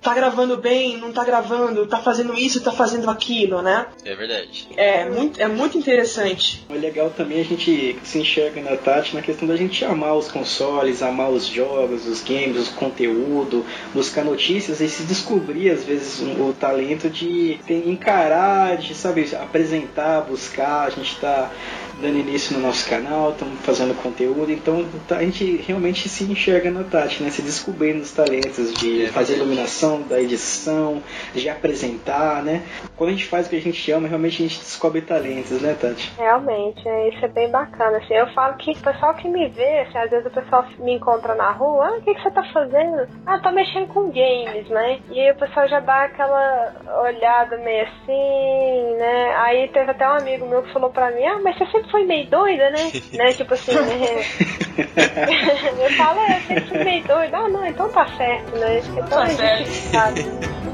[0.00, 3.86] Tá gravando bem, não tá gravando, tá fazendo isso, tá fazendo aquilo, né?
[4.04, 4.68] É verdade.
[4.76, 6.64] É muito, é muito interessante.
[6.68, 10.28] É legal também a gente se enxerga na Tati na questão da gente amar os
[10.28, 16.20] consoles, amar os jogos, os games, o conteúdo, buscar notícias e se descobrir às vezes
[16.20, 21.50] o talento de encarar, de sabe, apresentar, buscar, a gente está
[22.00, 26.70] dando início no nosso canal, estamos fazendo conteúdo, então tá, a gente realmente se enxerga
[26.70, 27.30] na Tati, né?
[27.30, 31.02] Se descobrindo os talentos de é fazer iluminação, da edição,
[31.34, 32.62] de apresentar, né?
[32.96, 35.76] Quando a gente faz o que a gente ama, realmente a gente descobre talentos, né,
[35.80, 36.12] Tati?
[36.18, 37.98] Realmente, é, isso é bem bacana.
[37.98, 40.94] Assim, eu falo que o pessoal que me vê, assim, às vezes o pessoal me
[40.94, 43.08] encontra na rua, ah, o que, que você tá fazendo?
[43.26, 45.00] Ah, tô mexendo com games, né?
[45.10, 46.72] E aí o pessoal já dá aquela
[47.04, 49.34] olhada meio assim, né?
[49.36, 52.04] Aí teve até um amigo meu que falou pra mim, ah, mas você sempre foi
[52.04, 52.92] meio doida, né?
[53.12, 53.32] né?
[53.32, 54.16] Tipo assim, né?
[55.84, 57.36] eu falo, é, eu sempre fui meio doida.
[57.36, 58.78] Ah, não, então tá certo, né?
[58.78, 60.71] Então tá certo.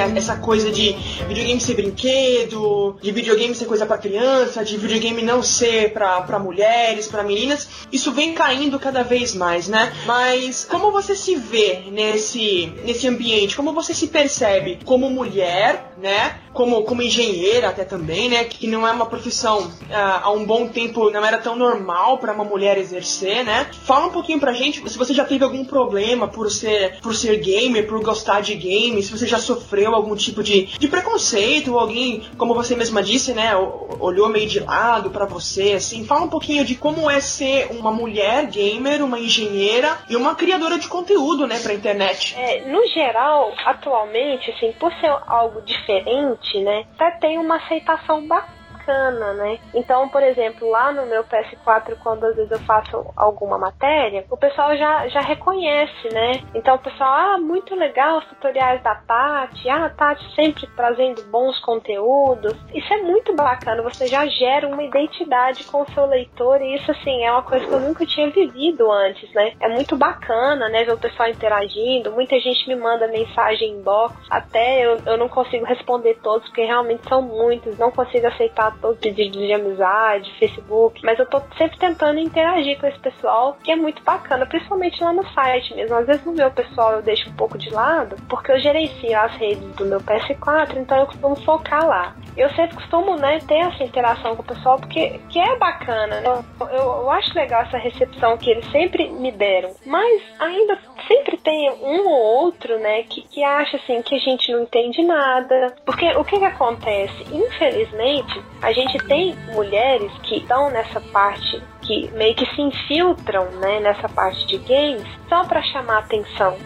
[0.00, 0.92] Essa coisa de
[1.28, 7.06] videogame ser brinquedo, de videogame ser coisa para criança, de videogame não ser para mulheres,
[7.06, 9.92] para meninas, isso vem caindo cada vez mais, né?
[10.06, 13.56] Mas como você se vê nesse nesse ambiente?
[13.56, 16.40] Como você se percebe como mulher, né?
[16.52, 18.44] Como como engenheira até também, né?
[18.44, 22.32] Que não é uma profissão ah, há um bom tempo não era tão normal para
[22.32, 23.66] uma mulher exercer, né?
[23.84, 27.36] Fala um pouquinho pra gente se você já teve algum problema por ser por ser
[27.36, 31.72] gamer, por gostar de games, se você já sofreu sofreu algum tipo de, de preconceito,
[31.72, 33.54] ou alguém, como você mesma disse, né,
[33.98, 37.90] olhou meio de lado para você, assim, fala um pouquinho de como é ser uma
[37.90, 42.36] mulher gamer, uma engenheira e uma criadora de conteúdo, né, pra internet.
[42.38, 48.59] É, no geral, atualmente, assim, por ser algo diferente, né, até tem uma aceitação bacana
[48.90, 49.58] bacana, né?
[49.72, 54.36] Então, por exemplo, lá no meu PS4, quando às vezes eu faço alguma matéria, o
[54.36, 56.42] pessoal já, já reconhece, né?
[56.54, 61.22] Então o pessoal, ah, muito legal os tutoriais da Tati, ah, a Tati sempre trazendo
[61.30, 62.56] bons conteúdos.
[62.74, 66.90] Isso é muito bacana, você já gera uma identidade com o seu leitor e isso,
[66.90, 69.52] assim, é uma coisa que eu nunca tinha vivido antes, né?
[69.60, 74.84] É muito bacana, né, ver o pessoal interagindo, muita gente me manda mensagem inbox, até
[74.84, 79.52] eu, eu não consigo responder todos, porque realmente são muitos, não consigo aceitar pedidos de
[79.52, 84.46] amizade, Facebook, mas eu tô sempre tentando interagir com esse pessoal, que é muito bacana,
[84.46, 85.96] principalmente lá no site mesmo.
[85.96, 89.34] Às vezes no meu pessoal eu deixo um pouco de lado, porque eu gerencio as
[89.36, 92.14] redes do meu PS4, então eu costumo focar lá.
[92.36, 96.44] Eu sempre costumo, né, ter essa interação com o pessoal, porque que é bacana, né?
[96.60, 101.70] Eu, eu, acho legal essa recepção que eles sempre me deram, mas ainda sempre tem
[101.70, 105.74] um ou outro, né, que, que acha assim que a gente não entende nada.
[105.84, 107.24] Porque o que, que acontece?
[107.32, 113.80] Infelizmente, a gente tem mulheres que estão nessa parte que meio que se infiltram, né,
[113.80, 116.56] nessa parte de games só para chamar atenção.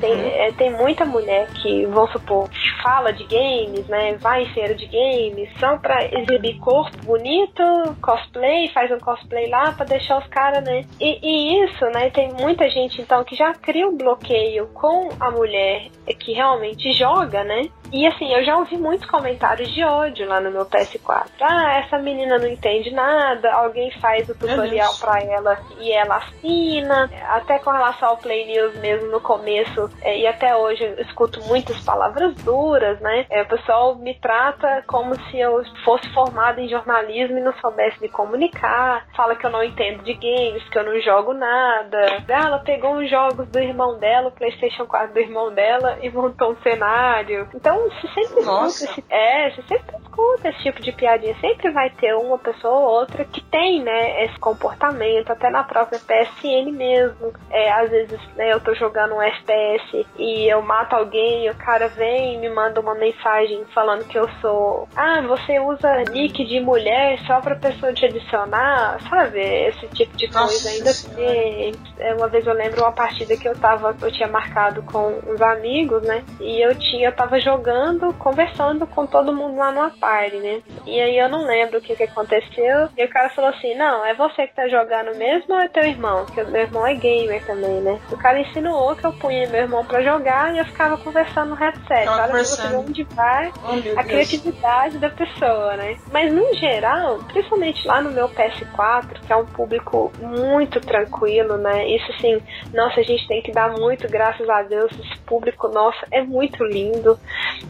[0.00, 2.48] Tem, é, tem muita mulher que, vamos supor,
[2.82, 4.16] fala de games, né?
[4.18, 7.62] Vai em feira de games, só pra exibir corpo bonito,
[8.00, 10.84] cosplay, faz um cosplay lá pra deixar os caras, né?
[11.00, 12.10] E, e, isso, né?
[12.10, 17.44] Tem muita gente, então, que já cria um bloqueio com a mulher que realmente joga,
[17.44, 17.62] né?
[17.92, 21.26] E assim, eu já ouvi muitos comentários de ódio lá no meu PS4.
[21.40, 27.10] Ah, essa menina não entende nada, alguém faz o tutorial pra ela e ela assina.
[27.28, 31.40] Até com relação ao Play News mesmo no começo, é, e até hoje eu escuto
[31.44, 33.26] muitas palavras duras, né?
[33.30, 38.00] É, o pessoal me trata como se eu fosse formada em jornalismo e não soubesse
[38.00, 39.06] me comunicar.
[39.16, 42.24] Fala que eu não entendo de games, que eu não jogo nada.
[42.28, 46.10] Ah, ela pegou os jogos do irmão dela, o PlayStation 4 do irmão dela, e
[46.10, 47.48] montou um cenário.
[47.54, 48.84] Então você sempre Nossa.
[48.84, 51.36] escuta esse, é, você sempre escuta esse tipo de piadinha.
[51.40, 55.98] Sempre vai ter uma pessoa ou outra que tem, né, esse comportamento, até na própria
[55.98, 57.32] PSN mesmo.
[57.50, 59.75] É, às vezes, né, eu tô jogando um FPS
[60.18, 64.18] e eu mato alguém e o cara vem e me manda uma mensagem falando que
[64.18, 64.88] eu sou.
[64.96, 69.40] Ah, você usa nick de mulher só pra pessoa te adicionar, sabe?
[69.40, 71.74] Esse tipo de Nossa coisa ainda tem.
[71.98, 75.40] É, uma vez eu lembro uma partida que eu tava, eu tinha marcado com uns
[75.40, 76.24] amigos, né?
[76.40, 80.62] E eu tinha, eu tava jogando conversando com todo mundo lá no party, né?
[80.86, 82.88] E aí eu não lembro o que, que aconteceu.
[82.96, 85.84] E o cara falou assim: Não, é você que tá jogando mesmo ou é teu
[85.84, 86.24] irmão?
[86.24, 88.00] Porque o meu irmão é gamer também, né?
[88.10, 91.54] O cara insinuou que eu punha meu irmão pra jogar e eu ficava conversando no
[91.54, 92.08] headset.
[92.08, 95.96] Olha você onde vai oh, a criatividade da pessoa, né?
[96.10, 101.86] Mas no geral, principalmente lá no meu PS4, que é um público muito tranquilo, né?
[101.88, 102.40] Isso assim,
[102.72, 104.90] nossa, a gente tem que dar muito graças a Deus.
[104.92, 107.18] Esse público, nossa, é muito lindo.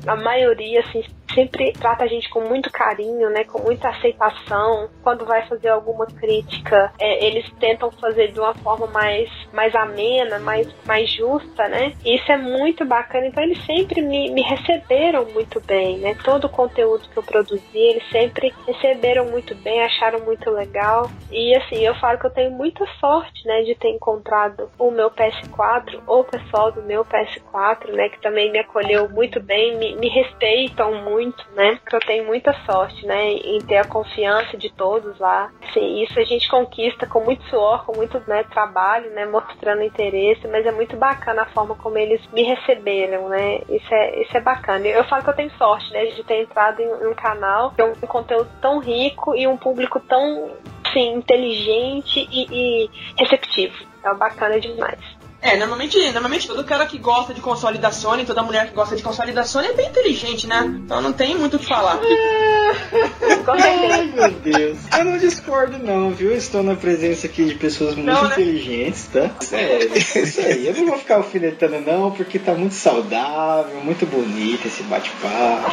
[0.07, 1.03] A maioria, assim,
[1.35, 4.89] sempre trata a gente com muito carinho, né, com muita aceitação.
[5.03, 10.39] Quando vai fazer alguma crítica, é, eles tentam fazer de uma forma mais, mais amena,
[10.39, 11.93] mais, mais justa, né?
[12.05, 13.27] E isso é muito bacana.
[13.27, 16.17] Então eles sempre me, me receberam muito bem, né?
[16.25, 21.11] Todo o conteúdo que eu produzi, eles sempre receberam muito bem, acharam muito legal.
[21.31, 25.11] E assim, eu falo que eu tenho muita sorte, né, de ter encontrado o meu
[25.11, 29.97] PS4, ou o pessoal do meu PS4, né, que também me acolheu muito bem, me,
[29.97, 31.79] me respeitam muito muito, né?
[31.91, 33.31] Eu tenho muita sorte, né?
[33.33, 35.51] Em ter a confiança de todos lá.
[35.73, 39.25] Sim, isso a gente conquista com muito suor, com muito né, trabalho, né?
[39.25, 43.61] Mostrando interesse, mas é muito bacana a forma como eles me receberam, né?
[43.69, 44.87] Isso é, isso é bacana.
[44.87, 46.05] Eu falo que eu tenho sorte, né?
[46.07, 49.99] De ter entrado em um canal que é um conteúdo tão rico e um público
[50.01, 50.51] tão,
[50.93, 53.75] sim, inteligente e, e receptivo.
[54.05, 55.16] É bacana demais.
[55.47, 58.97] É, normalmente, normalmente todo cara que gosta de console da Sony, toda mulher que gosta
[58.97, 60.65] de console da Sony é bem inteligente, né?
[60.85, 62.01] Então não tem muito o que falar.
[63.49, 64.79] Ai, meu Deus.
[64.99, 66.33] Eu não discordo não, viu?
[66.33, 68.31] Estou na presença aqui de pessoas muito não, né?
[68.33, 69.31] inteligentes, tá?
[69.41, 70.67] Sério, isso aí.
[70.67, 75.71] Eu não vou ficar alfinetando não, porque tá muito saudável, muito bonito esse bate-papo.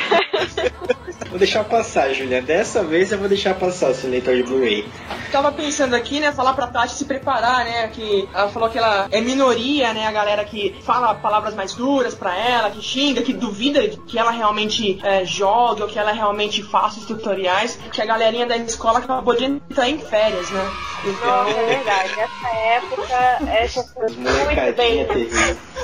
[1.33, 2.43] Vou deixar passar, Julia.
[2.43, 4.87] Dessa vez eu vou deixar passar o seu leitor de Blu-ray.
[5.31, 9.07] Tava pensando aqui, né, falar pra Tati se preparar, né, que ela falou que ela
[9.09, 9.62] é minoria,
[9.93, 14.17] né, a galera que fala palavras mais duras pra ela, que xinga, que duvida que
[14.17, 18.57] ela realmente é, jogue ou que ela realmente faça os tutoriais, que a galerinha da
[18.57, 20.71] escola acabou de entrar em férias, né.
[21.05, 21.47] Então...
[21.47, 22.15] é verdade.
[22.15, 25.07] Nessa época, essa foi muito bem...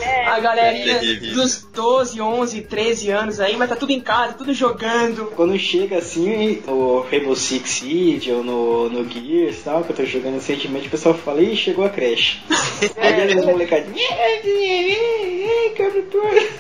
[0.02, 4.34] É, a galerinha é dos 12, 11, 13 anos aí, mas tá tudo em casa,
[4.34, 9.84] tudo jogando quando chega assim, no Rainbow Six Siege ou no, no Gears e tal,
[9.84, 12.40] que eu tô jogando recentemente, o pessoal fala, ih, chegou a creche.
[12.98, 14.12] Aí eles molecadinhos,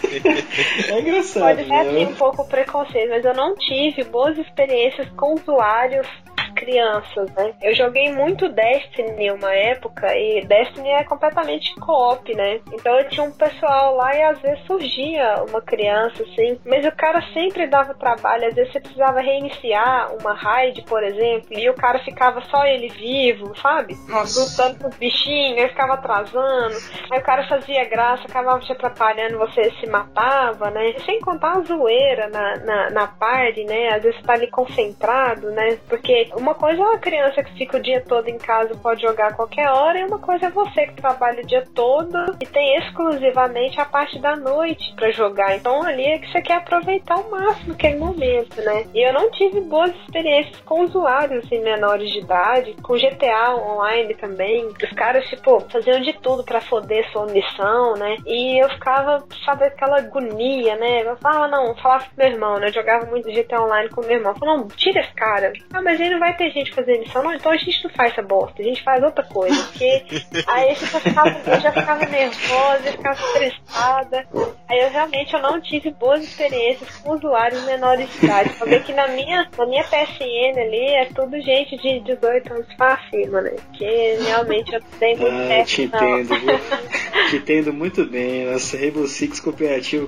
[0.91, 1.43] é engraçado.
[1.43, 2.07] Pode ter né?
[2.07, 6.07] um pouco preconceito, mas eu não tive boas experiências com usuários
[6.51, 7.53] crianças, né?
[7.61, 12.59] Eu joguei muito Destiny uma época e Destiny é completamente co-op, né?
[12.73, 16.91] Então eu tinha um pessoal lá e às vezes surgia uma criança assim, mas o
[16.91, 21.73] cara sempre dava trabalho, às vezes você precisava reiniciar uma raid, por exemplo, e o
[21.73, 23.95] cara ficava só ele vivo, sabe?
[24.07, 24.39] Nossa.
[24.39, 26.75] Lutando com os bichinhos, aí ficava atrasando,
[27.11, 30.93] aí o cara fazia graça, acabava te atrapalhando, você se matava, né?
[31.05, 33.89] Sem contar a zoeira na, na, na party, né?
[33.89, 35.77] Às vezes você tá ali concentrado, né?
[35.87, 39.27] Porque uma coisa é uma criança que fica o dia todo em casa pode jogar
[39.27, 42.77] a qualquer hora, e uma coisa é você que trabalha o dia todo e tem
[42.77, 45.55] exclusivamente a parte da noite para jogar.
[45.55, 48.85] Então ali é que você quer aproveitar ao máximo aquele momento, né?
[48.93, 54.13] E eu não tive boas experiências com usuários assim, menores de idade, com GTA online
[54.15, 54.67] também.
[54.67, 58.15] Os caras, tipo, faziam de tudo para foder sua missão, né?
[58.25, 61.03] E eu ficava, sabe, aquela agonia, né?
[61.03, 62.67] Eu falava, não, falava com meu irmão, né?
[62.67, 64.31] Eu jogava muito GTA online com meu irmão.
[64.33, 65.53] Eu falava, não, tira esse cara.
[65.73, 67.91] Ah, mas ele não vai vai ter gente fazendo isso, não, então a gente não
[67.91, 69.63] faz essa bosta, a gente faz outra coisa.
[69.63, 70.03] Porque
[70.47, 74.27] aí você já ficava, eu já ficava nervosa, eu ficava estressada.
[74.69, 78.49] Aí eu realmente eu não tive boas experiências com usuários menores de idade.
[78.65, 82.99] Ver que na minha, na minha PSN ali é tudo gente de 18 anos pra
[83.09, 83.53] cima, né?
[83.73, 86.59] Que realmente eu tenho muito ah, certo, te entendo, viu?
[87.29, 88.45] te entendo muito bem.
[88.45, 90.07] Nossa, Rainbow Six cooperativo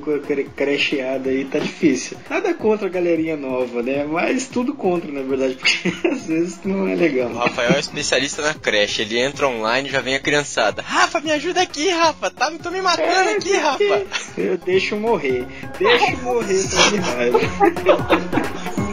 [0.56, 2.18] crecheada aí tá difícil.
[2.30, 4.04] Nada contra a galerinha nova, né?
[4.04, 7.30] Mas tudo contra, na verdade, porque às vezes não é legal.
[7.30, 9.02] O Rafael é especialista na creche.
[9.02, 10.82] Ele entra online e já vem a criançada.
[10.82, 12.30] Rafa, me ajuda aqui, Rafa.
[12.30, 14.06] Tá, tô me matando é, aqui, Rafa.
[14.38, 15.48] Eu deixo morrer.
[15.80, 17.40] Deixa morrer de raiva.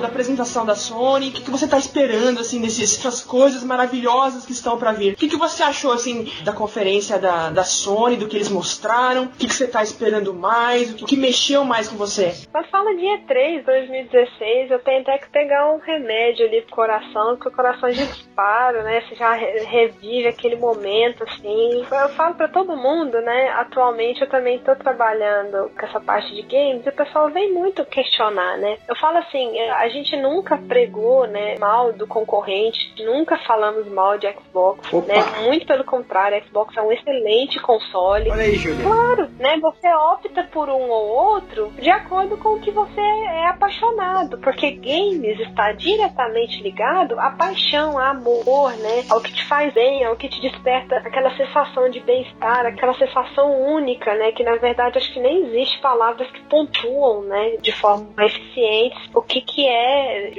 [0.00, 1.28] da apresentação da Sony?
[1.28, 5.14] O que, que você tá esperando, assim, dessas coisas maravilhosas que estão para vir?
[5.14, 9.24] O que, que você achou, assim, da conferência da, da Sony, do que eles mostraram?
[9.24, 10.90] O que, que você tá esperando mais?
[10.90, 12.32] O que, que mexeu mais com você?
[12.50, 17.36] Quando fala de E3 2016, eu tenho até que pegar um remédio ali pro coração,
[17.36, 19.02] porque o coração dispara, né?
[19.02, 21.84] Você já revive aquele momento, assim.
[21.90, 23.50] Eu falo para todo mundo, né?
[23.50, 27.84] Atualmente eu também tô trabalhando com essa parte de games e o pessoal vem muito
[27.84, 28.78] questionar, né?
[28.88, 34.30] Eu falo assim, a gente nunca pregou, né, mal do concorrente, nunca falamos mal de
[34.32, 35.06] Xbox, Opa.
[35.06, 35.22] né?
[35.44, 38.30] Muito pelo contrário, Xbox é um excelente console.
[38.30, 38.84] Olha aí, Julia.
[38.84, 39.58] Claro, né?
[39.60, 44.70] Você opta por um ou outro de acordo com o que você é apaixonado, porque
[44.70, 49.04] games está diretamente ligado à paixão, a amor, né?
[49.10, 53.60] Ao que te faz bem, ao que te desperta aquela sensação de bem-estar, aquela sensação
[53.74, 54.32] única, né?
[54.32, 57.56] Que na verdade acho que nem existe palavras que pontuam, né?
[57.60, 59.79] De forma eficiente o que que é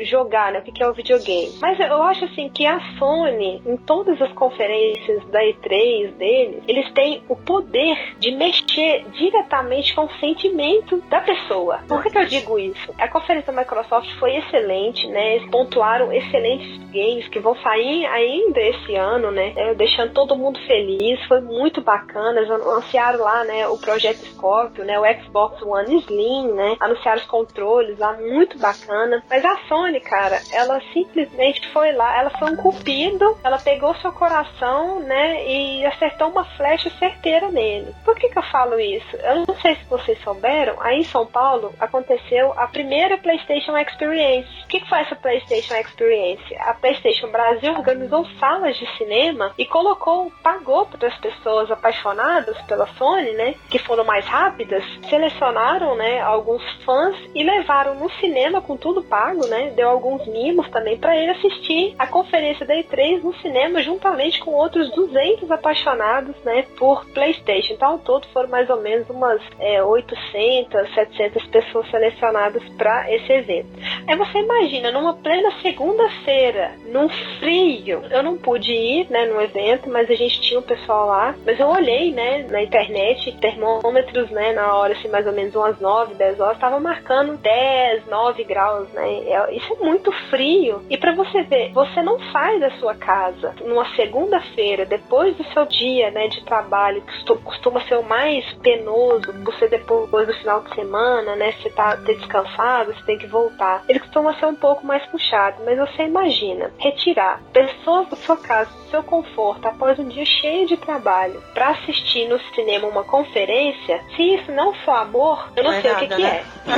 [0.05, 0.59] jogar, né?
[0.59, 1.57] O que que é o videogame.
[1.61, 6.91] Mas eu acho assim que a Sony, em todas as conferências da E3 deles, eles
[6.93, 11.79] têm o poder de mexer diretamente com o sentimento da pessoa.
[11.87, 12.93] Por que, que eu digo isso?
[12.97, 15.35] A conferência da Microsoft foi excelente, né?
[15.35, 19.53] Eles pontuaram excelentes games que vão sair ainda esse ano, né?
[19.55, 21.23] É, deixando todo mundo feliz.
[21.27, 22.39] Foi muito bacana.
[22.39, 23.67] Eles anunciaram lá, né?
[23.67, 24.99] O projeto Scorpio, né?
[24.99, 26.75] O Xbox One Slim, né?
[26.79, 29.23] Anunciaram os controles lá, muito bacana.
[29.31, 34.11] Mas a Sony, cara, ela simplesmente foi lá, ela foi um cupido, ela pegou seu
[34.11, 35.47] coração, né?
[35.47, 37.95] E acertou uma flecha certeira nele.
[38.03, 39.15] Por que que eu falo isso?
[39.15, 44.49] Eu não sei se vocês souberam, aí em São Paulo aconteceu a primeira PlayStation Experience.
[44.65, 46.53] O que, que foi essa PlayStation Experience?
[46.59, 52.85] A PlayStation Brasil organizou salas de cinema e colocou, pagou para as pessoas apaixonadas pela
[52.97, 58.75] Sony, né, que foram mais rápidas, selecionaram, né, alguns fãs e levaram no cinema com
[58.75, 63.33] tudo pago, né, deu alguns mimos também para ele assistir a conferência da E3 no
[63.35, 67.73] cinema juntamente com outros 200 apaixonados, né, por PlayStation.
[67.73, 73.31] Então, ao todo foram mais ou menos umas é, 800, 700 pessoas selecionadas para esse
[73.31, 73.69] evento.
[74.07, 77.07] Aí você imagina, numa plena segunda-feira, num
[77.39, 81.35] frio, eu não pude ir, né, no evento, mas a gente tinha um pessoal lá,
[81.45, 85.79] mas eu olhei, né, na internet, termômetros, né, na hora, assim, mais ou menos umas
[85.79, 90.97] 9, 10 horas, tava marcando 10, 9 graus, né, é, isso é muito frio, e
[90.97, 96.11] para você ver, você não sai da sua casa numa segunda-feira, depois do seu dia,
[96.11, 101.35] né, de trabalho, que costuma ser o mais penoso, você depois do final de semana,
[101.35, 103.83] né, você tá ter descansado, você tem que voltar.
[103.87, 108.71] Ele costuma ser um pouco mais puxado, mas você imagina retirar pessoas da sua casa,
[108.71, 114.01] do seu conforto, após um dia cheio de trabalho, para assistir no cinema uma conferência,
[114.15, 116.43] se isso não for amor, eu não, não sei é o que, que é.
[116.65, 116.71] Né?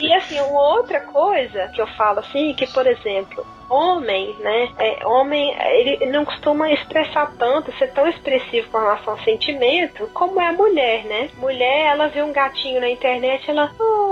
[0.00, 4.68] e assim, uma outra coisa que eu falo assim, que por exemplo, homem, né?
[4.78, 10.40] É, homem, ele não costuma expressar tanto, ser tão expressivo com relação ao sentimento, como
[10.40, 11.30] é a mulher, né?
[11.38, 13.72] Mulher, ela vê um gatinho na internet, ela.
[13.80, 14.11] Oh,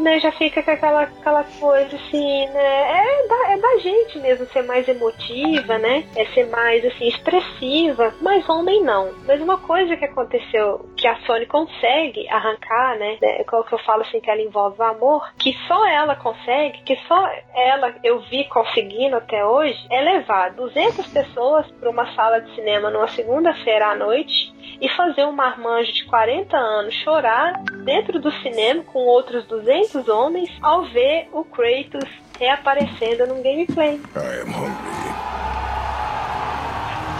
[0.00, 0.20] né?
[0.20, 2.82] Já fica com aquela, aquela coisa assim, né?
[2.92, 6.04] É da, é da gente mesmo ser mais emotiva, né?
[6.16, 8.14] É ser mais assim, expressiva.
[8.20, 9.12] Mas homem não.
[9.26, 13.18] Mas uma coisa que aconteceu que a Sony consegue arrancar, né?
[13.20, 16.82] né qual que eu falo assim, que ela envolve o amor, que só ela consegue,
[16.82, 22.40] que só ela eu vi conseguindo até hoje é levar 200 pessoas para uma sala
[22.40, 27.52] de cinema numa segunda-feira à noite e fazer um marmanjo de 40 anos chorar
[27.84, 32.08] dentro do cinema com outros 200 homens ao ver o Kratos
[32.38, 34.00] reaparecendo num gameplay.
[34.14, 35.06] I am hungry.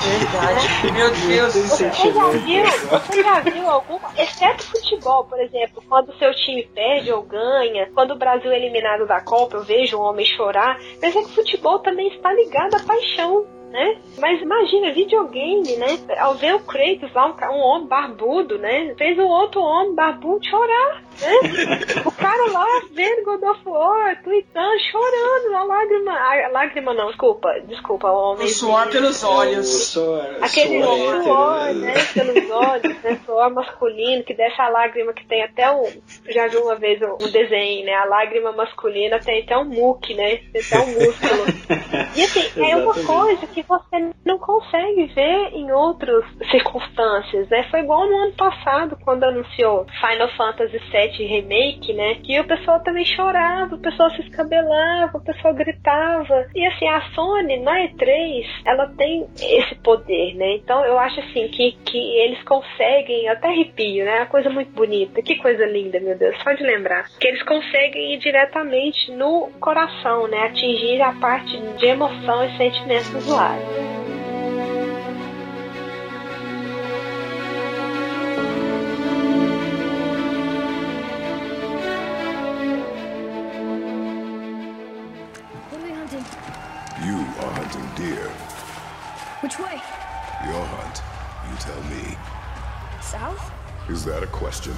[0.07, 0.93] Verdade.
[0.93, 1.55] Meu Deus.
[1.55, 2.65] Você já viu?
[2.65, 4.11] Você já viu alguma?
[4.17, 8.57] Exceto futebol, por exemplo, quando o seu time perde ou ganha, quando o Brasil é
[8.57, 10.79] eliminado da Copa, eu vejo um homem chorar.
[11.03, 13.47] Mas é que o futebol também está ligado à paixão
[13.77, 13.99] né?
[14.19, 15.99] Mas imagina, videogame, né?
[16.19, 18.95] Ao ver o Kratos lá, um, um homem barbudo, né?
[18.97, 22.03] Fez o outro homem barbudo chorar, né?
[22.05, 26.13] o cara lá vendo God of War, tweetando, chorando, a lágrima.
[26.13, 28.47] A lágrima não, desculpa, desculpa, o homem.
[28.47, 29.69] O suor pelos olhos.
[29.69, 31.93] O suor, Aquele suor, suor né?
[31.93, 31.95] né?
[32.15, 33.21] Pelos olhos, né?
[33.27, 35.87] Suor masculino, que deixa a lágrima que tem até um.
[36.31, 37.93] Já vi uma vez um, um desenho, né?
[37.93, 40.39] A lágrima masculina tem até um muque, né?
[40.51, 41.45] Tem até um músculo.
[42.17, 47.65] E assim, é uma coisa que você não consegue ver em outras circunstâncias, né?
[47.71, 52.17] Foi igual no ano passado, quando anunciou Final Fantasy VII Remake, né?
[52.17, 56.47] Que o pessoal também chorava, o pessoal se escabelava, o pessoal gritava.
[56.55, 60.57] E assim, a Sony na E3, ela tem esse poder, né?
[60.57, 64.19] Então eu acho assim que, que eles conseguem, até arrepio, né?
[64.19, 65.23] Uma coisa muito bonita.
[65.23, 67.05] Que coisa linda, meu Deus, só de lembrar.
[67.21, 70.47] Que eles conseguem ir diretamente no coração, né?
[70.47, 73.63] Atingir a parte de emoção e sentimento do God.
[85.71, 86.25] What are we hunting?
[87.07, 88.29] You are hunting deer.
[89.43, 89.81] Which way?
[90.45, 91.03] Your hunt.
[91.49, 92.17] You tell me.
[93.01, 93.53] South?
[93.89, 94.75] Is that a question?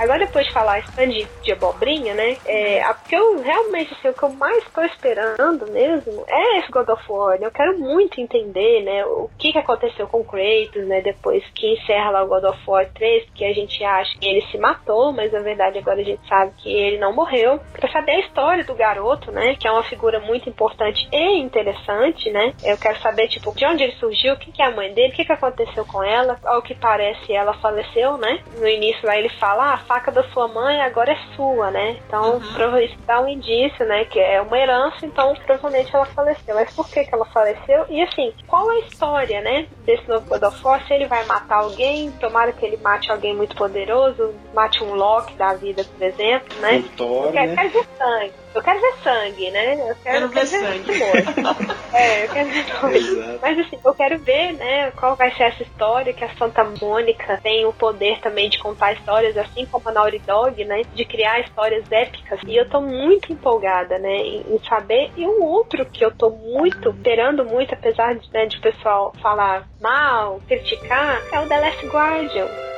[0.00, 2.38] Agora, depois de falar stand de, de abobrinha, né?
[2.46, 6.70] É, a, porque eu realmente, assim, o que eu mais estou esperando mesmo é esse
[6.70, 7.38] God of War.
[7.38, 7.46] Né?
[7.46, 9.04] Eu quero muito entender, né?
[9.04, 11.02] O que, que aconteceu com o Kratos, né?
[11.02, 14.40] Depois que encerra lá o God of War 3, que a gente acha que ele
[14.46, 17.60] se matou, mas na verdade agora a gente sabe que ele não morreu.
[17.72, 19.54] Pra saber a história do garoto, né?
[19.56, 22.54] Que é uma figura muito importante e interessante, né?
[22.64, 25.12] Eu quero saber, tipo, de onde ele surgiu, o que, que é a mãe dele,
[25.12, 26.38] o que, que aconteceu com ela.
[26.42, 28.42] Ao que parece, ela faleceu, né?
[28.58, 31.98] No início lá ele fala, ah, faca da sua mãe agora é sua, né?
[32.06, 32.78] Então, uhum.
[32.78, 34.04] isso dá um indício, né?
[34.04, 36.54] Que é uma herança, então provavelmente ela faleceu.
[36.54, 37.86] Mas por que, que ela faleceu?
[37.88, 39.66] E assim, qual é a história, né?
[39.84, 40.86] Desse novo God of War?
[40.86, 45.34] Se ele vai matar alguém, tomara que ele mate alguém muito poderoso, mate um Loki
[45.34, 46.84] da vida, por exemplo, né?
[46.96, 47.56] Thor, quer, né?
[47.56, 48.32] quer ver sangue.
[48.54, 49.74] Eu quero ver sangue, né?
[49.74, 51.02] Eu quero, quero ver sangue.
[51.94, 53.38] é, eu quero ver sangue.
[53.40, 57.38] Mas assim, eu quero ver, né, qual vai ser essa história que a Santa Mônica
[57.42, 60.82] tem o poder também de contar histórias, assim como a Naughty Dog, né?
[60.94, 62.40] De criar histórias épicas.
[62.46, 65.10] E eu tô muito empolgada, né, em, em saber.
[65.16, 69.12] E um outro que eu tô muito esperando muito, apesar de, né, de o pessoal
[69.22, 72.69] falar mal, criticar, é o The Last Guardian.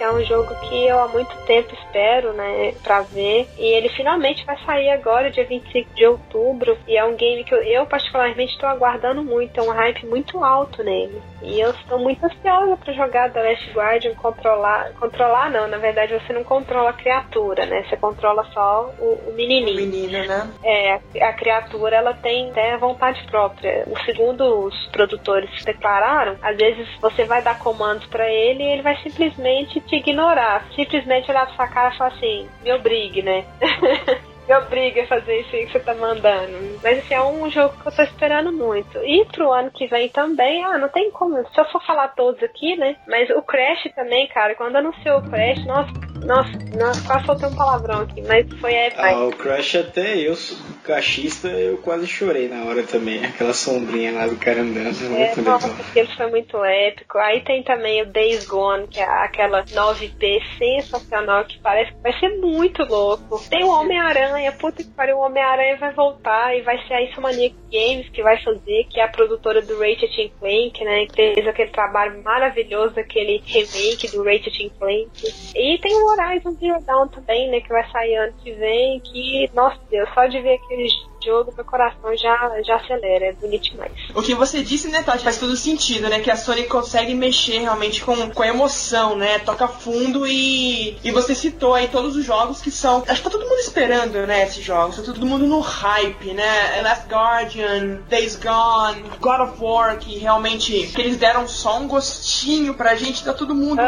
[0.00, 3.46] Que é um jogo que eu há muito tempo espero, né, pra ver.
[3.58, 6.78] E ele finalmente vai sair agora, dia 25 de outubro.
[6.88, 10.42] E é um game que eu, eu particularmente estou aguardando muito, é um hype muito
[10.42, 11.20] alto nele.
[11.42, 14.90] E eu estou muito ansiosa para jogar The Last Guardian, controlar.
[14.98, 17.84] Controlar não, na verdade você não controla a criatura, né?
[17.86, 19.76] Você controla só o, o menininho.
[19.76, 20.50] O menino, né?
[20.64, 23.84] É, a, criatura ela tem até vontade própria.
[23.86, 28.82] O segundo os produtores declararam, às vezes você vai dar comandos para ele e ele
[28.82, 30.64] vai simplesmente te ignorar.
[30.74, 33.44] Simplesmente olhar pra sua cara e falar assim, me obrigue, né?
[34.48, 36.80] me obriga a fazer isso aí que você tá mandando.
[36.82, 38.98] Mas assim, é um jogo que eu tô esperando muito.
[38.98, 41.36] E pro ano que vem também, ah, não tem como.
[41.48, 42.96] Se eu for falar todos aqui, né?
[43.06, 45.92] Mas o Crash também, cara, quando anunciou o Crash, nossa,
[46.24, 49.02] nossa, nossa quase soltei um palavrão aqui, mas foi épico.
[49.02, 50.36] Ah, o Crash até eu,
[50.84, 53.24] cachista, eu quase chorei na hora também.
[53.24, 55.16] Aquela sombrinha lá do cara andando.
[55.16, 57.18] É, muito nossa, aquilo foi muito épico.
[57.18, 62.18] Aí tem também o Days Gone, que é aquela 9P sensacional, que parece que vai
[62.18, 63.42] ser muito louco.
[63.48, 67.54] Tem o Homem-Aranha, puta que pariu, o Homem-Aranha vai voltar e vai ser a Insomaniac
[67.70, 71.70] Games que vai fazer, que é a produtora do Ratchet Clank, né, que fez aquele
[71.70, 75.10] trabalho maravilhoso, aquele remake do Ratchet Clank.
[75.54, 79.50] E tem o Horizon Zero Dawn também, né, que vai sair ano que vem, que,
[79.54, 80.88] nossa Deus, só de ver aquele
[81.24, 83.92] jogo, meu coração já, já acelera, é bonito demais.
[84.14, 86.20] O que você disse, né, Tati, faz todo sentido, né?
[86.20, 89.38] Que a Sony consegue mexer realmente com, com a emoção, né?
[89.40, 90.98] Toca fundo e.
[91.02, 93.04] E você citou aí todos os jogos que são.
[93.06, 94.44] Acho que tá todo mundo esperando, né?
[94.44, 94.96] Esses jogos.
[94.96, 96.80] Tá todo mundo no hype, né?
[96.82, 100.88] Last Guardian, Days Gone, God of War, que realmente.
[100.94, 103.80] que eles deram só um gostinho pra gente, tá todo mundo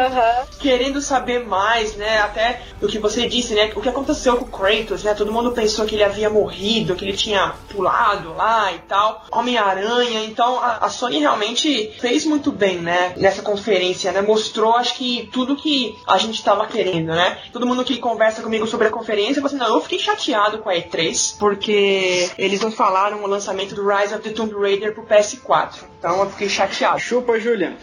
[0.59, 2.19] querendo saber mais, né?
[2.19, 3.71] Até o que você disse, né?
[3.75, 5.13] O que aconteceu com o Kratos, né?
[5.13, 9.25] Todo mundo pensou que ele havia morrido, que ele tinha pulado lá e tal.
[9.31, 10.25] Homem-Aranha.
[10.25, 13.13] Então a, a, Sony realmente fez muito bem, né?
[13.17, 14.21] Nessa conferência, né?
[14.21, 17.37] Mostrou, acho que tudo que a gente estava querendo, né?
[17.51, 20.69] Todo mundo que conversa comigo sobre a conferência, você assim, não, eu fiquei chateado com
[20.69, 25.05] a E3, porque eles não falaram o lançamento do Rise of the Tomb Raider pro
[25.05, 25.93] PS4.
[25.97, 26.99] Então eu fiquei chateado.
[26.99, 27.75] Chupa, Julian.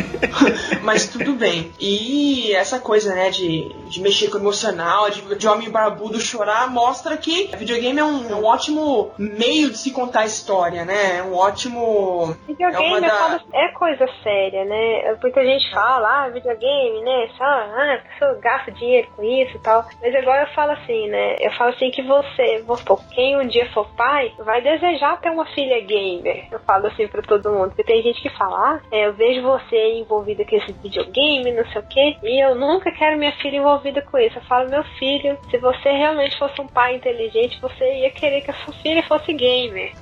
[0.84, 1.72] Mas tudo bem.
[1.80, 6.70] E essa coisa, né, de, de mexer com o emocional, de, de homem barbudo chorar,
[6.70, 11.18] mostra que videogame é um, é um ótimo meio de se contar história, né?
[11.18, 12.36] É um ótimo.
[12.46, 13.40] Videogame é, da...
[13.52, 15.16] é, coisa séria, né?
[15.22, 17.28] Muita gente fala, ah, videogame, né?
[17.36, 19.84] Só, ah, a pessoa gasta dinheiro com isso e tal.
[20.02, 21.36] Mas agora eu falo assim, né?
[21.40, 25.46] Eu falo assim que você, supor, quem um dia for pai, vai desejar ter uma
[25.46, 26.48] filha gamer.
[26.50, 27.68] Eu falo assim pra todo mundo.
[27.68, 31.66] Porque tem gente que fala, ah, é, eu vejo você envolvida com esse videogame, não
[31.70, 34.38] sei o quê, e eu nunca quero minha filha envolvida com isso.
[34.38, 38.52] Eu falo, meu filho, se você realmente fosse um pai inteligente, você ia querer que
[38.52, 39.92] a sua filha fosse gamer.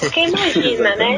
[0.00, 1.16] Porque imagina, né?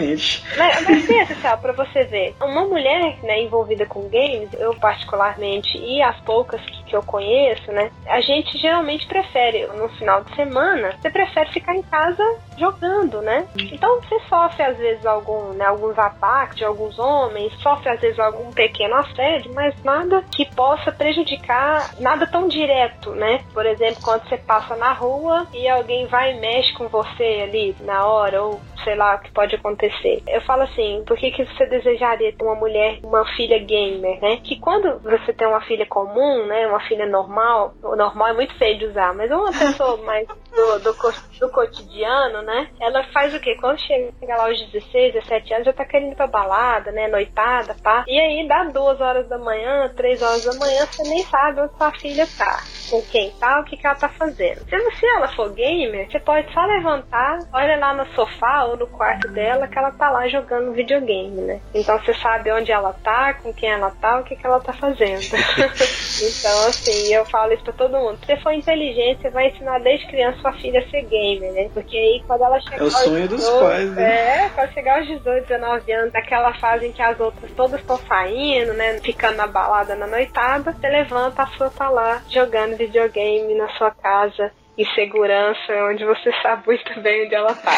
[0.57, 2.34] Mas, mas pensa, Céu, pra você ver.
[2.40, 7.70] Uma mulher né, envolvida com games, eu particularmente, e as poucas que, que eu conheço,
[7.72, 7.90] né?
[8.07, 12.22] A gente geralmente prefere, no final de semana, você prefere ficar em casa
[12.59, 13.46] jogando, né?
[13.57, 18.18] Então você sofre às vezes algum, né, alguns ataques de alguns homens, sofre às vezes
[18.18, 23.44] algum pequeno assédio, mas nada que possa prejudicar, nada tão direto, né?
[23.53, 27.76] Por exemplo, quando você passa na rua e alguém vai e mexe com você ali
[27.80, 30.22] na hora, ou sei lá o que pode acontecer.
[30.26, 34.36] Eu falo assim, por que, que você desejaria ter uma mulher, uma filha gamer, né?
[34.43, 36.66] Que quando você tem uma filha comum, né?
[36.66, 40.78] Uma filha normal, o normal é muito feio de usar, mas uma pessoa mais do,
[40.80, 40.97] do,
[41.40, 42.68] do cotidiano, né?
[42.80, 43.57] Ela faz o quê?
[43.61, 47.09] Quando chega lá aos 16, 17 anos, já tá querendo ir pra balada, né?
[47.09, 48.05] Noitada, pá.
[48.07, 51.76] E aí dá duas horas da manhã, três horas da manhã, você nem sabe onde
[51.76, 52.62] sua filha tá.
[52.90, 54.59] Com quem tá, o que, que ela tá fazendo.
[54.68, 58.32] Se, se ela for gamer, você pode só levantar, olha lá no sofá
[58.68, 61.61] ou no quarto dela que ela tá lá jogando videogame, né?
[61.74, 64.72] Então você sabe onde ela tá, com quem ela tá, o que, que ela tá
[64.72, 65.22] fazendo.
[65.22, 68.18] então, assim, eu falo isso pra todo mundo.
[68.20, 71.70] Se você for inteligente, você vai ensinar desde criança sua filha a ser gamer, né?
[71.72, 74.45] Porque aí quando ela chegar É o aos sonho dos 18, pais, né?
[74.45, 77.97] É, quando chegar aos 18, 19 anos, naquela fase em que as outras todas estão
[77.97, 78.99] saindo, né?
[79.01, 83.91] Ficando na balada, na noitada, você levanta, a sua tá lá jogando videogame na sua
[83.91, 84.53] casa.
[84.77, 87.73] Em segurança, onde você sabe muito bem onde ela tá.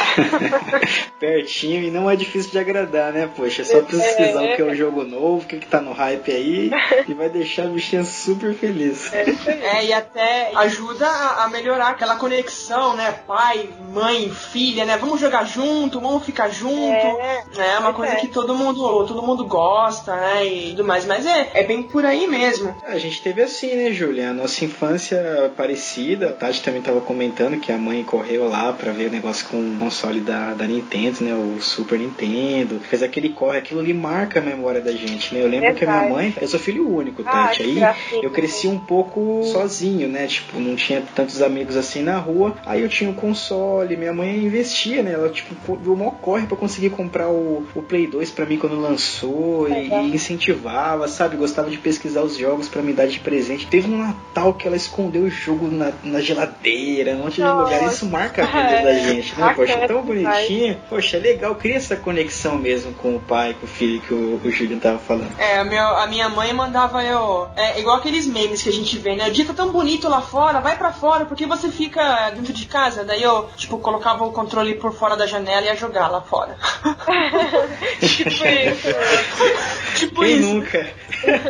[1.19, 3.29] Pertinho e não é difícil de agradar, né?
[3.37, 5.93] Poxa, é só pesquisar o que é o jogo novo, o que, que tá no
[5.93, 6.71] hype aí,
[7.09, 9.13] e vai deixar a bichinha super feliz.
[9.13, 13.13] É, e até ajuda a, a melhorar aquela conexão, né?
[13.27, 14.97] Pai, mãe, filha, né?
[14.97, 16.93] Vamos jogar junto, vamos ficar junto.
[16.93, 18.17] É, É, uma coisa é.
[18.17, 20.47] que todo mundo, todo mundo gosta, né?
[20.47, 21.05] E tudo mais.
[21.07, 22.75] Mas é, é bem por aí mesmo.
[22.87, 24.31] A gente teve assim, né, Julia?
[24.31, 26.29] A nossa infância parecida.
[26.29, 29.57] A Tati também tava comentando que a mãe correu lá pra ver o negócio com
[29.57, 31.35] o console da, da Nintendo, né?
[31.35, 32.79] O Super Nintendo.
[32.81, 35.43] Fez aquele corre, aquilo ali marca a memória da gente, né?
[35.43, 36.13] Eu lembro que a minha Verdade.
[36.15, 37.57] mãe, eu sou filho único, Ah, Tati.
[37.59, 38.23] que Aí gracinha.
[38.23, 40.27] eu cresci um pouco sozinho, né?
[40.27, 42.55] Tipo, não tinha tantos amigos assim na rua.
[42.67, 45.13] Aí eu tinha um console, minha mãe investia, né?
[45.13, 48.79] Ela, tipo, deu maior corre pra conseguir comprar o, o Play 2 pra mim quando
[48.81, 51.37] lançou e, e incentivava, sabe?
[51.37, 53.67] Gostava de pesquisar os jogos pra me dar de presente.
[53.67, 56.74] Teve um Natal que ela escondeu o jogo na, na geladeira,
[57.15, 57.75] um monte de Nossa.
[57.75, 57.93] lugar.
[57.93, 59.55] Isso marca a vida É, da gente, né?
[59.55, 60.81] Poxa, bacana tão bonitinho.
[60.89, 61.55] Poxa, legal.
[61.55, 64.99] Cria essa conexão mesmo com o pai, com o filho que o, o Julian tava
[64.99, 65.33] falando.
[65.39, 67.49] É, a, meu, a minha mãe mandava eu.
[67.57, 69.29] É igual aqueles memes que a gente vê, né?
[69.29, 72.67] O dia tá tão bonito lá fora, vai pra fora, porque você fica dentro de
[72.67, 73.05] casa.
[73.05, 76.57] Daí eu, tipo, colocava o controle por fora da janela e ia jogar lá fora.
[78.01, 78.89] tipo isso.
[79.97, 80.49] tipo Quem isso.
[80.49, 80.87] nunca?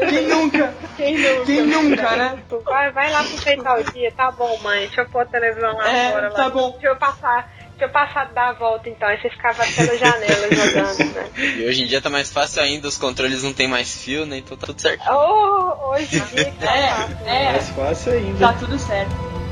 [0.08, 0.74] Quem nunca?
[0.96, 1.44] Quem nunca?
[1.44, 2.38] Quem nunca, né?
[2.64, 4.86] Vai, vai lá aproveitar o dia, tá bom, mãe.
[4.86, 6.30] Deixa eu pôr a televisão lá É, fora.
[6.32, 6.50] tá lá.
[6.50, 6.72] bom.
[6.72, 7.48] Deixa eu passar.
[7.70, 9.08] Deixa eu passar dar a volta então.
[9.08, 11.30] Aí você ficava pela janela jogando, né?
[11.56, 14.38] E hoje em dia tá mais fácil ainda, os controles não tem mais fio, né?
[14.38, 15.02] Então tá tudo certo.
[15.08, 17.44] Oh, hoje em dia tá fácil, né?
[17.44, 18.38] É, Mais fácil ainda.
[18.46, 19.43] tá tudo certo.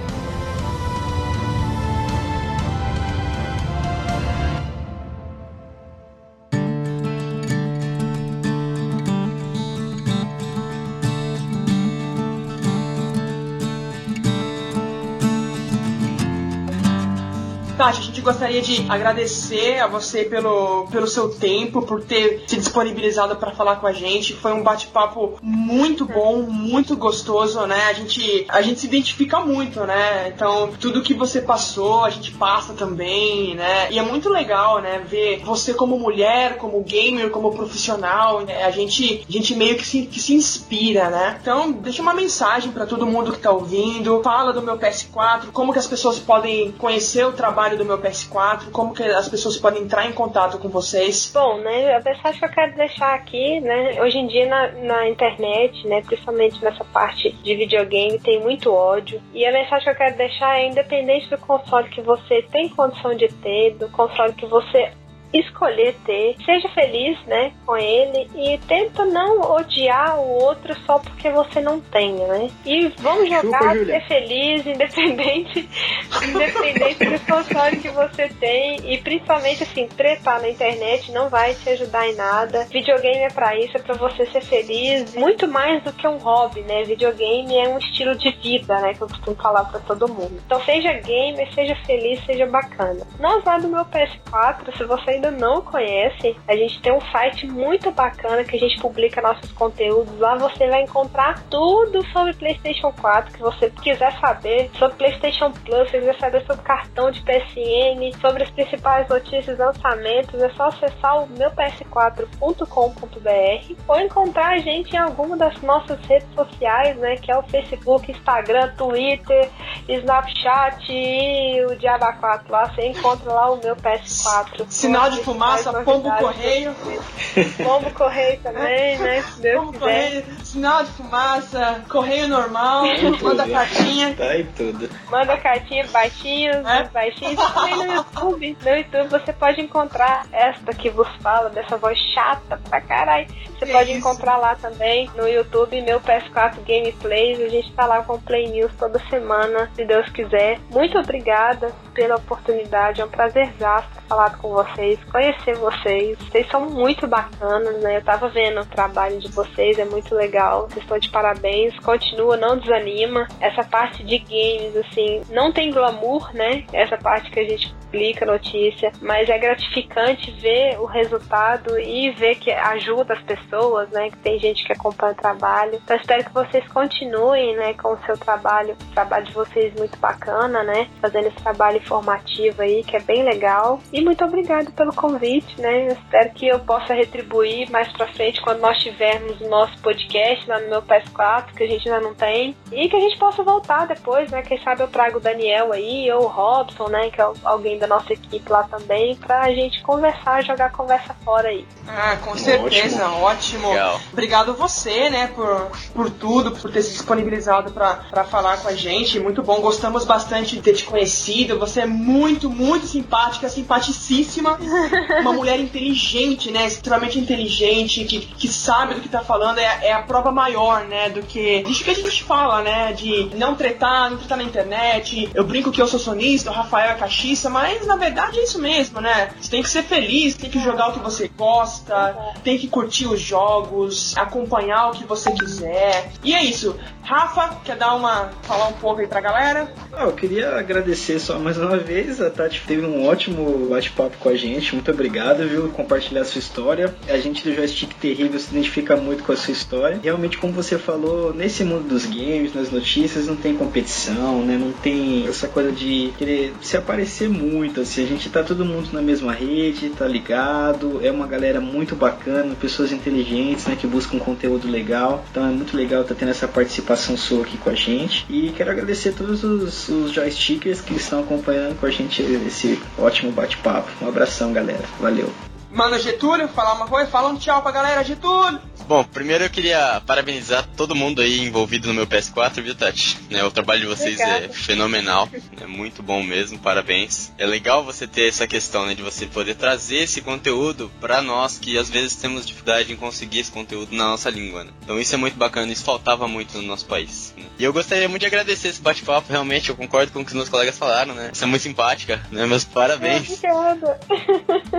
[17.82, 22.56] Tati, a gente gostaria de agradecer a você pelo, pelo seu tempo, por ter se
[22.56, 24.34] disponibilizado para falar com a gente.
[24.34, 27.86] Foi um bate-papo muito bom, muito gostoso, né?
[27.86, 30.28] A gente, a gente se identifica muito, né?
[30.28, 33.90] Então, tudo que você passou, a gente passa também, né?
[33.90, 35.02] E é muito legal, né?
[35.04, 38.62] Ver você como mulher, como gamer, como profissional, né?
[38.62, 41.38] A gente, a gente meio que se, que se inspira, né?
[41.42, 44.22] Então, deixa uma mensagem para todo mundo que tá ouvindo.
[44.22, 48.70] Fala do meu PS4, como que as pessoas podem conhecer o trabalho do meu PS4,
[48.70, 51.30] como que as pessoas podem entrar em contato com vocês.
[51.32, 55.08] Bom, né, a mensagem que eu quero deixar aqui, né, hoje em dia na, na
[55.08, 59.20] internet, né, principalmente nessa parte de videogame, tem muito ódio.
[59.32, 63.14] E a mensagem que eu quero deixar é independente do console que você tem condição
[63.14, 64.92] de ter, do console que você
[65.32, 66.36] escolher ter.
[66.44, 71.80] Seja feliz, né, com ele e tenta não odiar o outro só porque você não
[71.80, 72.50] tenha, né?
[72.64, 75.68] E vamos jogar, Chupa, ser feliz, independente,
[76.28, 81.70] independente do console que você tem e principalmente assim, tretar na internet não vai te
[81.70, 82.66] ajudar em nada.
[82.70, 86.60] Videogame é para isso, é para você ser feliz, muito mais do que um hobby,
[86.62, 86.82] né?
[86.84, 90.40] Videogame é um estilo de vida, né, que eu costumo falar para todo mundo.
[90.44, 93.06] Então seja gamer, seja feliz, seja bacana.
[93.18, 97.46] Nós lá do meu PS4, se você ainda não conhece, a gente tem um site
[97.46, 100.18] muito bacana que a gente publica nossos conteúdos.
[100.18, 105.90] Lá você vai encontrar tudo sobre PlayStation 4 que você quiser saber, sobre PlayStation Plus,
[105.90, 111.22] se quiser saber sobre cartão de PSN, sobre as principais notícias lançamentos, é só acessar
[111.22, 117.30] o meu ps4.com.br ou encontrar a gente em alguma das nossas redes sociais, né, que
[117.30, 119.48] é o Facebook, Instagram, Twitter,
[119.88, 124.66] Snapchat e o Diaba 4 lá, você encontra lá o meu PS4.
[124.68, 126.74] Sinal de fumaça, pombo correio.
[127.64, 129.22] Pombo correio também, né?
[129.22, 129.84] Se Deus Pombo quiser.
[129.84, 132.84] correio, sinal de fumaça, correio normal,
[133.22, 134.14] manda cartinha.
[134.14, 134.24] Tá
[134.56, 134.90] tudo.
[135.10, 136.84] Manda cartinha baixinhos, É?
[136.92, 137.36] baixinhos.
[137.36, 138.56] Também no YouTube.
[138.62, 143.26] No YouTube você pode encontrar esta que vos fala, dessa voz chata pra caralho.
[143.62, 143.98] Você Que pode isso?
[144.00, 147.40] encontrar lá também no YouTube, meu PS4 Gameplays.
[147.40, 150.58] A gente tá lá com Play News toda semana, se Deus quiser.
[150.70, 153.00] Muito obrigada pela oportunidade.
[153.00, 156.18] É um prazerzaço ter falado com vocês, conhecer vocês.
[156.18, 157.98] Vocês são muito bacanas, né?
[157.98, 160.62] Eu tava vendo o trabalho de vocês, é muito legal.
[160.62, 161.78] Vocês estão de parabéns.
[161.78, 163.28] Continua, não desanima.
[163.40, 166.64] Essa parte de games, assim, não tem glamour, né?
[166.72, 172.36] Essa parte que a gente publica notícia, mas é gratificante ver o resultado e ver
[172.36, 174.09] que ajuda as pessoas, né?
[174.09, 175.78] Que tem gente que acompanha o trabalho.
[175.84, 179.99] Então espero que vocês continuem, né, com o seu trabalho, o trabalho de vocês muito
[179.99, 180.88] bacana, né?
[181.03, 183.78] Fazendo esse trabalho informativo aí, que é bem legal.
[183.93, 185.88] E muito obrigada pelo convite, né?
[185.88, 190.49] Eu espero que eu possa retribuir mais pra frente quando nós tivermos o nosso podcast
[190.49, 192.57] lá no meu PS4, que a gente ainda não tem.
[192.72, 194.40] E que a gente possa voltar depois, né?
[194.40, 197.11] Quem sabe eu trago o Daniel aí, ou o Robson, né?
[197.11, 201.48] Que é alguém da nossa equipe lá também, pra gente conversar, jogar a conversa fora
[201.48, 201.66] aí.
[201.88, 203.68] Ah, com certeza, ótimo.
[203.70, 204.00] Legal.
[204.12, 208.74] Obrigado você, né, por, por tudo, por ter se disponibilizado pra pra falar com a
[208.74, 209.18] gente.
[209.18, 211.58] Muito bom, gostamos bastante de ter te conhecido.
[211.58, 214.58] Você é muito, muito simpática, simpaticíssima.
[215.20, 219.58] Uma mulher inteligente, né, extremamente inteligente, que, que sabe do que tá falando.
[219.58, 221.62] É, é a prova maior, né, do que.
[221.62, 225.30] Disso que a gente fala, né, de não tretar, não tretar na internet.
[225.34, 228.58] Eu brinco que eu sou sonista, o Rafael é caixista, mas na verdade é isso
[228.58, 229.30] mesmo, né?
[229.40, 233.06] Você tem que ser feliz, tem que jogar o que você gosta, tem que curtir
[233.06, 236.12] os jogos, acompanhar o que você quiser.
[236.22, 236.76] E é isso.
[237.02, 238.30] Rafa, quer dar uma.
[238.42, 239.72] falar um pouco aí pra galera?
[239.92, 242.20] Ah, eu queria agradecer só mais uma vez.
[242.20, 244.74] A Tati teve um ótimo bate-papo com a gente.
[244.74, 245.68] Muito obrigado, viu?
[245.70, 246.94] Compartilhar a sua história.
[247.08, 249.98] A gente do Joystick Terrível se identifica muito com a sua história.
[250.02, 254.56] Realmente, como você falou, nesse mundo dos games, nas notícias, não tem competição, né?
[254.56, 257.51] Não tem essa coisa de querer se aparecer muito.
[257.80, 261.00] Assim, a gente tá todo mundo na mesma rede, tá ligado.
[261.05, 263.76] É uma galera muito bacana, pessoas inteligentes, né?
[263.76, 265.24] Que buscam conteúdo legal.
[265.30, 268.24] Então é muito legal tá tendo essa participação sua aqui com a gente.
[268.30, 273.30] E quero agradecer todos os, os joystickers que estão acompanhando com a gente esse ótimo
[273.32, 273.90] bate-papo.
[274.00, 274.84] Um abração, galera.
[275.00, 275.51] Valeu.
[275.72, 277.10] Mano Getúlio, falar uma coisa?
[277.10, 278.60] Fala um tchau pra galera, Getúlio!
[278.86, 283.18] Bom, primeiro eu queria parabenizar todo mundo aí envolvido no meu PS4, viu, Tati?
[283.30, 284.44] Né, o trabalho de vocês Obrigada.
[284.46, 285.28] é fenomenal,
[285.60, 287.32] é muito bom mesmo, parabéns.
[287.38, 291.58] É legal você ter essa questão, né, de você poder trazer esse conteúdo pra nós
[291.58, 294.70] que às vezes temos dificuldade em conseguir esse conteúdo na nossa língua, né?
[294.82, 297.32] Então isso é muito bacana, isso faltava muito no nosso país.
[297.38, 297.44] né?
[297.58, 300.36] E eu gostaria muito de agradecer esse bate-papo, realmente, eu concordo com o que os
[300.36, 301.30] meus colegas falaram, né?
[301.32, 302.44] Você é muito simpática, né?
[302.46, 303.30] Meus parabéns.
[303.30, 304.00] Obrigada.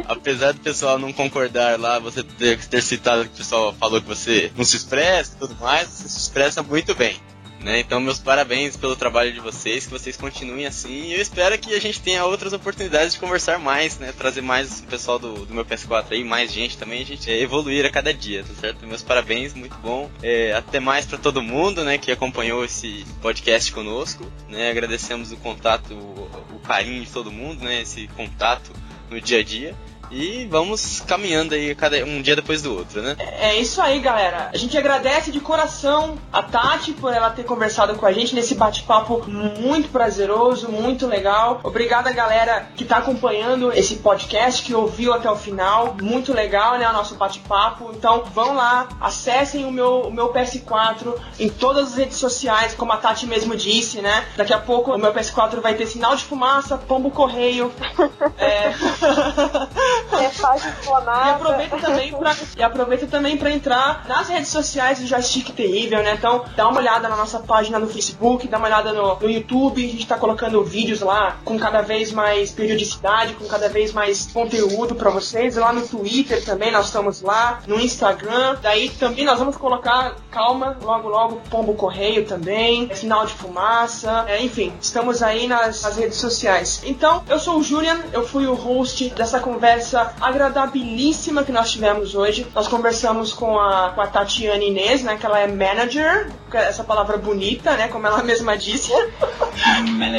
[0.07, 4.07] Apesar do pessoal não concordar lá, você ter, ter citado que o pessoal falou que
[4.07, 7.15] você não se expressa e tudo mais, você se expressa muito bem.
[7.61, 7.79] Né?
[7.79, 11.05] Então, meus parabéns pelo trabalho de vocês, que vocês continuem assim.
[11.05, 14.11] E eu espero que a gente tenha outras oportunidades de conversar mais, né?
[14.11, 17.85] Trazer mais o pessoal do, do meu PS4 aí, mais gente também, a gente evoluir
[17.85, 18.85] a cada dia, tá certo?
[18.85, 20.11] Meus parabéns, muito bom.
[20.21, 24.69] É, até mais pra todo mundo, né, que acompanhou esse podcast conosco, né?
[24.69, 27.83] Agradecemos o contato, o, o carinho de todo mundo, né?
[27.83, 28.73] Esse contato
[29.09, 29.73] no dia a dia.
[30.11, 33.15] E vamos caminhando aí cada um dia depois do outro, né?
[33.19, 34.49] É isso aí, galera.
[34.53, 38.55] A gente agradece de coração a Tati por ela ter conversado com a gente nesse
[38.55, 41.59] bate-papo muito prazeroso, muito legal.
[41.63, 45.95] Obrigada, galera, que tá acompanhando esse podcast, que ouviu até o final.
[46.01, 46.87] Muito legal, né?
[46.89, 47.91] O nosso bate-papo.
[47.93, 52.91] Então, vão lá, acessem o meu, o meu PS4 em todas as redes sociais, como
[52.91, 54.25] a Tati mesmo disse, né?
[54.35, 57.71] Daqui a pouco o meu PS4 vai ter sinal de fumaça, pombo correio.
[58.35, 58.73] É.
[60.11, 61.31] Mensagem E clonada.
[61.31, 66.13] aproveita também pra, e aproveita também pra entrar nas redes sociais do Joystick Terrível, né?
[66.13, 69.85] Então, dá uma olhada na nossa página no Facebook, dá uma olhada no, no YouTube,
[69.85, 74.27] a gente tá colocando vídeos lá com cada vez mais periodicidade, com cada vez mais
[74.31, 75.55] conteúdo pra vocês.
[75.55, 78.57] Lá no Twitter também nós estamos lá, no Instagram.
[78.61, 84.41] Daí também nós vamos colocar, calma, logo logo Pombo Correio também, sinal de fumaça, é,
[84.41, 86.81] enfim, estamos aí nas, nas redes sociais.
[86.85, 89.82] Então, eu sou o Julian, eu fui o host dessa conversa
[90.21, 92.47] agradabilíssima que nós tivemos hoje.
[92.53, 96.83] Nós conversamos com a, com a Tatiana Inês, né, que ela é manager, é essa
[96.83, 98.91] palavra bonita, né, como ela mesma disse.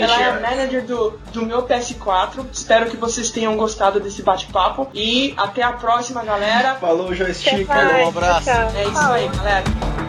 [0.05, 2.47] Ela é a manager do, do meu PS4.
[2.53, 4.89] Espero que vocês tenham gostado desse bate-papo.
[4.95, 6.77] E até a próxima, galera.
[6.77, 7.67] Falou, joystick.
[7.67, 8.05] mais.
[8.05, 8.45] um abraço.
[8.45, 8.73] Tchau.
[8.75, 10.04] É isso aí, galera.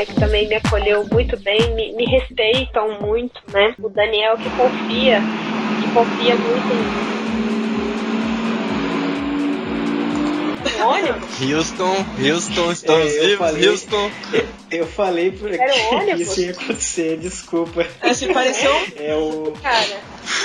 [0.00, 3.74] Né, que também me acolheu muito bem, me, me respeitam muito, né?
[3.78, 5.22] O Daniel que confia,
[5.78, 7.20] que confia muito em mim.
[10.82, 11.40] Ônibus?
[11.42, 14.10] Houston, Houston, estamos É, eu vivos, falei- Houston.
[14.70, 15.52] Eu falei por o
[16.16, 17.86] que isso ia acontecer, desculpa.
[18.00, 18.72] É, se pareceu.
[18.96, 19.52] É o.
[19.62, 19.84] Cara,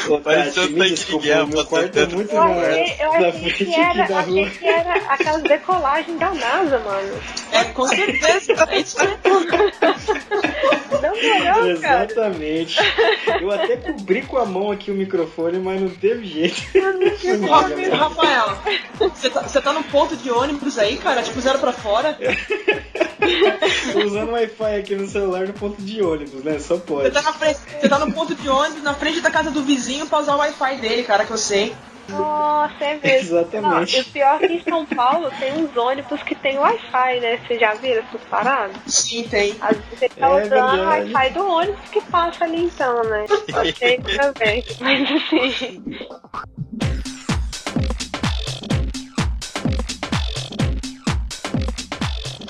[0.10, 3.12] Ô, Pareceu Tati, um tanque de guerra o meu quarto é muito eu achei, eu
[3.12, 4.68] achei que era, achei que
[5.10, 7.22] aquelas decolagens da NASA, mano.
[7.52, 8.54] É, com certeza.
[8.54, 8.84] É.
[11.02, 12.06] Não melhor, cara.
[12.06, 12.78] Exatamente.
[13.42, 16.62] Eu até cobri com a mão aqui o microfone, mas não teve jeito.
[17.96, 18.58] Rafael,
[19.00, 21.24] você tá, você tá no ponto de ônibus aí, cara?
[21.24, 22.14] Tipo, zero pra fora.
[22.14, 22.24] Tô
[24.06, 26.60] usando Wi-Fi aqui no celular no ponto de ônibus, né?
[26.60, 27.12] Só Você pode.
[27.12, 30.06] tá, na frente, você tá no ponto de ônibus, na frente da casa do vizinho
[30.08, 31.76] pra usar o Wi-Fi dele, cara, que eu sei.
[32.08, 33.38] Nossa, é mesmo.
[33.40, 33.94] Exatamente.
[33.94, 37.20] Não, e o pior é que em São Paulo tem uns ônibus que tem Wi-Fi,
[37.20, 37.40] né?
[37.48, 38.78] Vocês já viram essas paradas?
[38.86, 39.56] Sim, tem.
[39.60, 40.86] Às vezes ele tá É usando o.
[40.86, 43.26] Wi-Fi do ônibus que passa ali então, né?
[43.56, 44.64] Achei também.
[44.80, 45.84] Mas assim.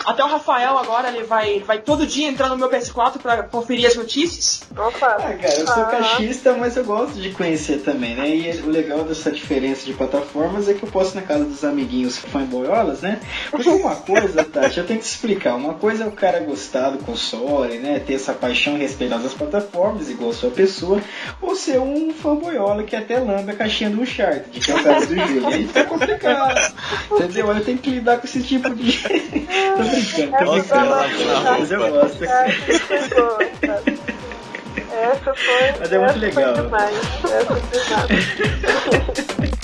[0.06, 3.88] Até o Rafael agora, ele vai, vai todo dia entrar no meu PS4 pra conferir
[3.88, 4.62] as notícias.
[4.78, 5.08] Opa.
[5.08, 5.92] Ah, cara, eu sou Aham.
[5.92, 8.30] cachista, mas eu gosto de conhecer também, né?
[8.30, 11.64] E o legal dessa diferença de plataformas é que eu posso ir na casa dos
[11.64, 13.20] amiguinhos fanboyolas, né?
[13.50, 15.56] Porque uma coisa, Tati, eu tenho que te explicar.
[15.56, 18.00] Uma coisa é o cara gostar do console, né?
[18.00, 21.02] Ter essa paixão e respeitar as plataformas, igual a sua pessoa,
[21.42, 25.08] ou ser um fanboyola que até lambe a caixinha do Uncharted, que é o caso
[25.08, 25.48] do jogo.
[25.48, 26.74] Aí fica complicado.
[27.12, 27.52] Entendeu?
[27.52, 29.00] Eu tenho que lidar com esse tipo de.
[30.02, 31.44] brincando, tô Essa brincando.
[31.44, 32.24] Mas eu gosto.
[32.24, 33.46] Essa foi?
[34.92, 35.34] Essa.
[35.80, 36.56] Mas é muito essa legal.
[36.56, 36.96] Foi demais.
[37.24, 39.50] Essa foi demais.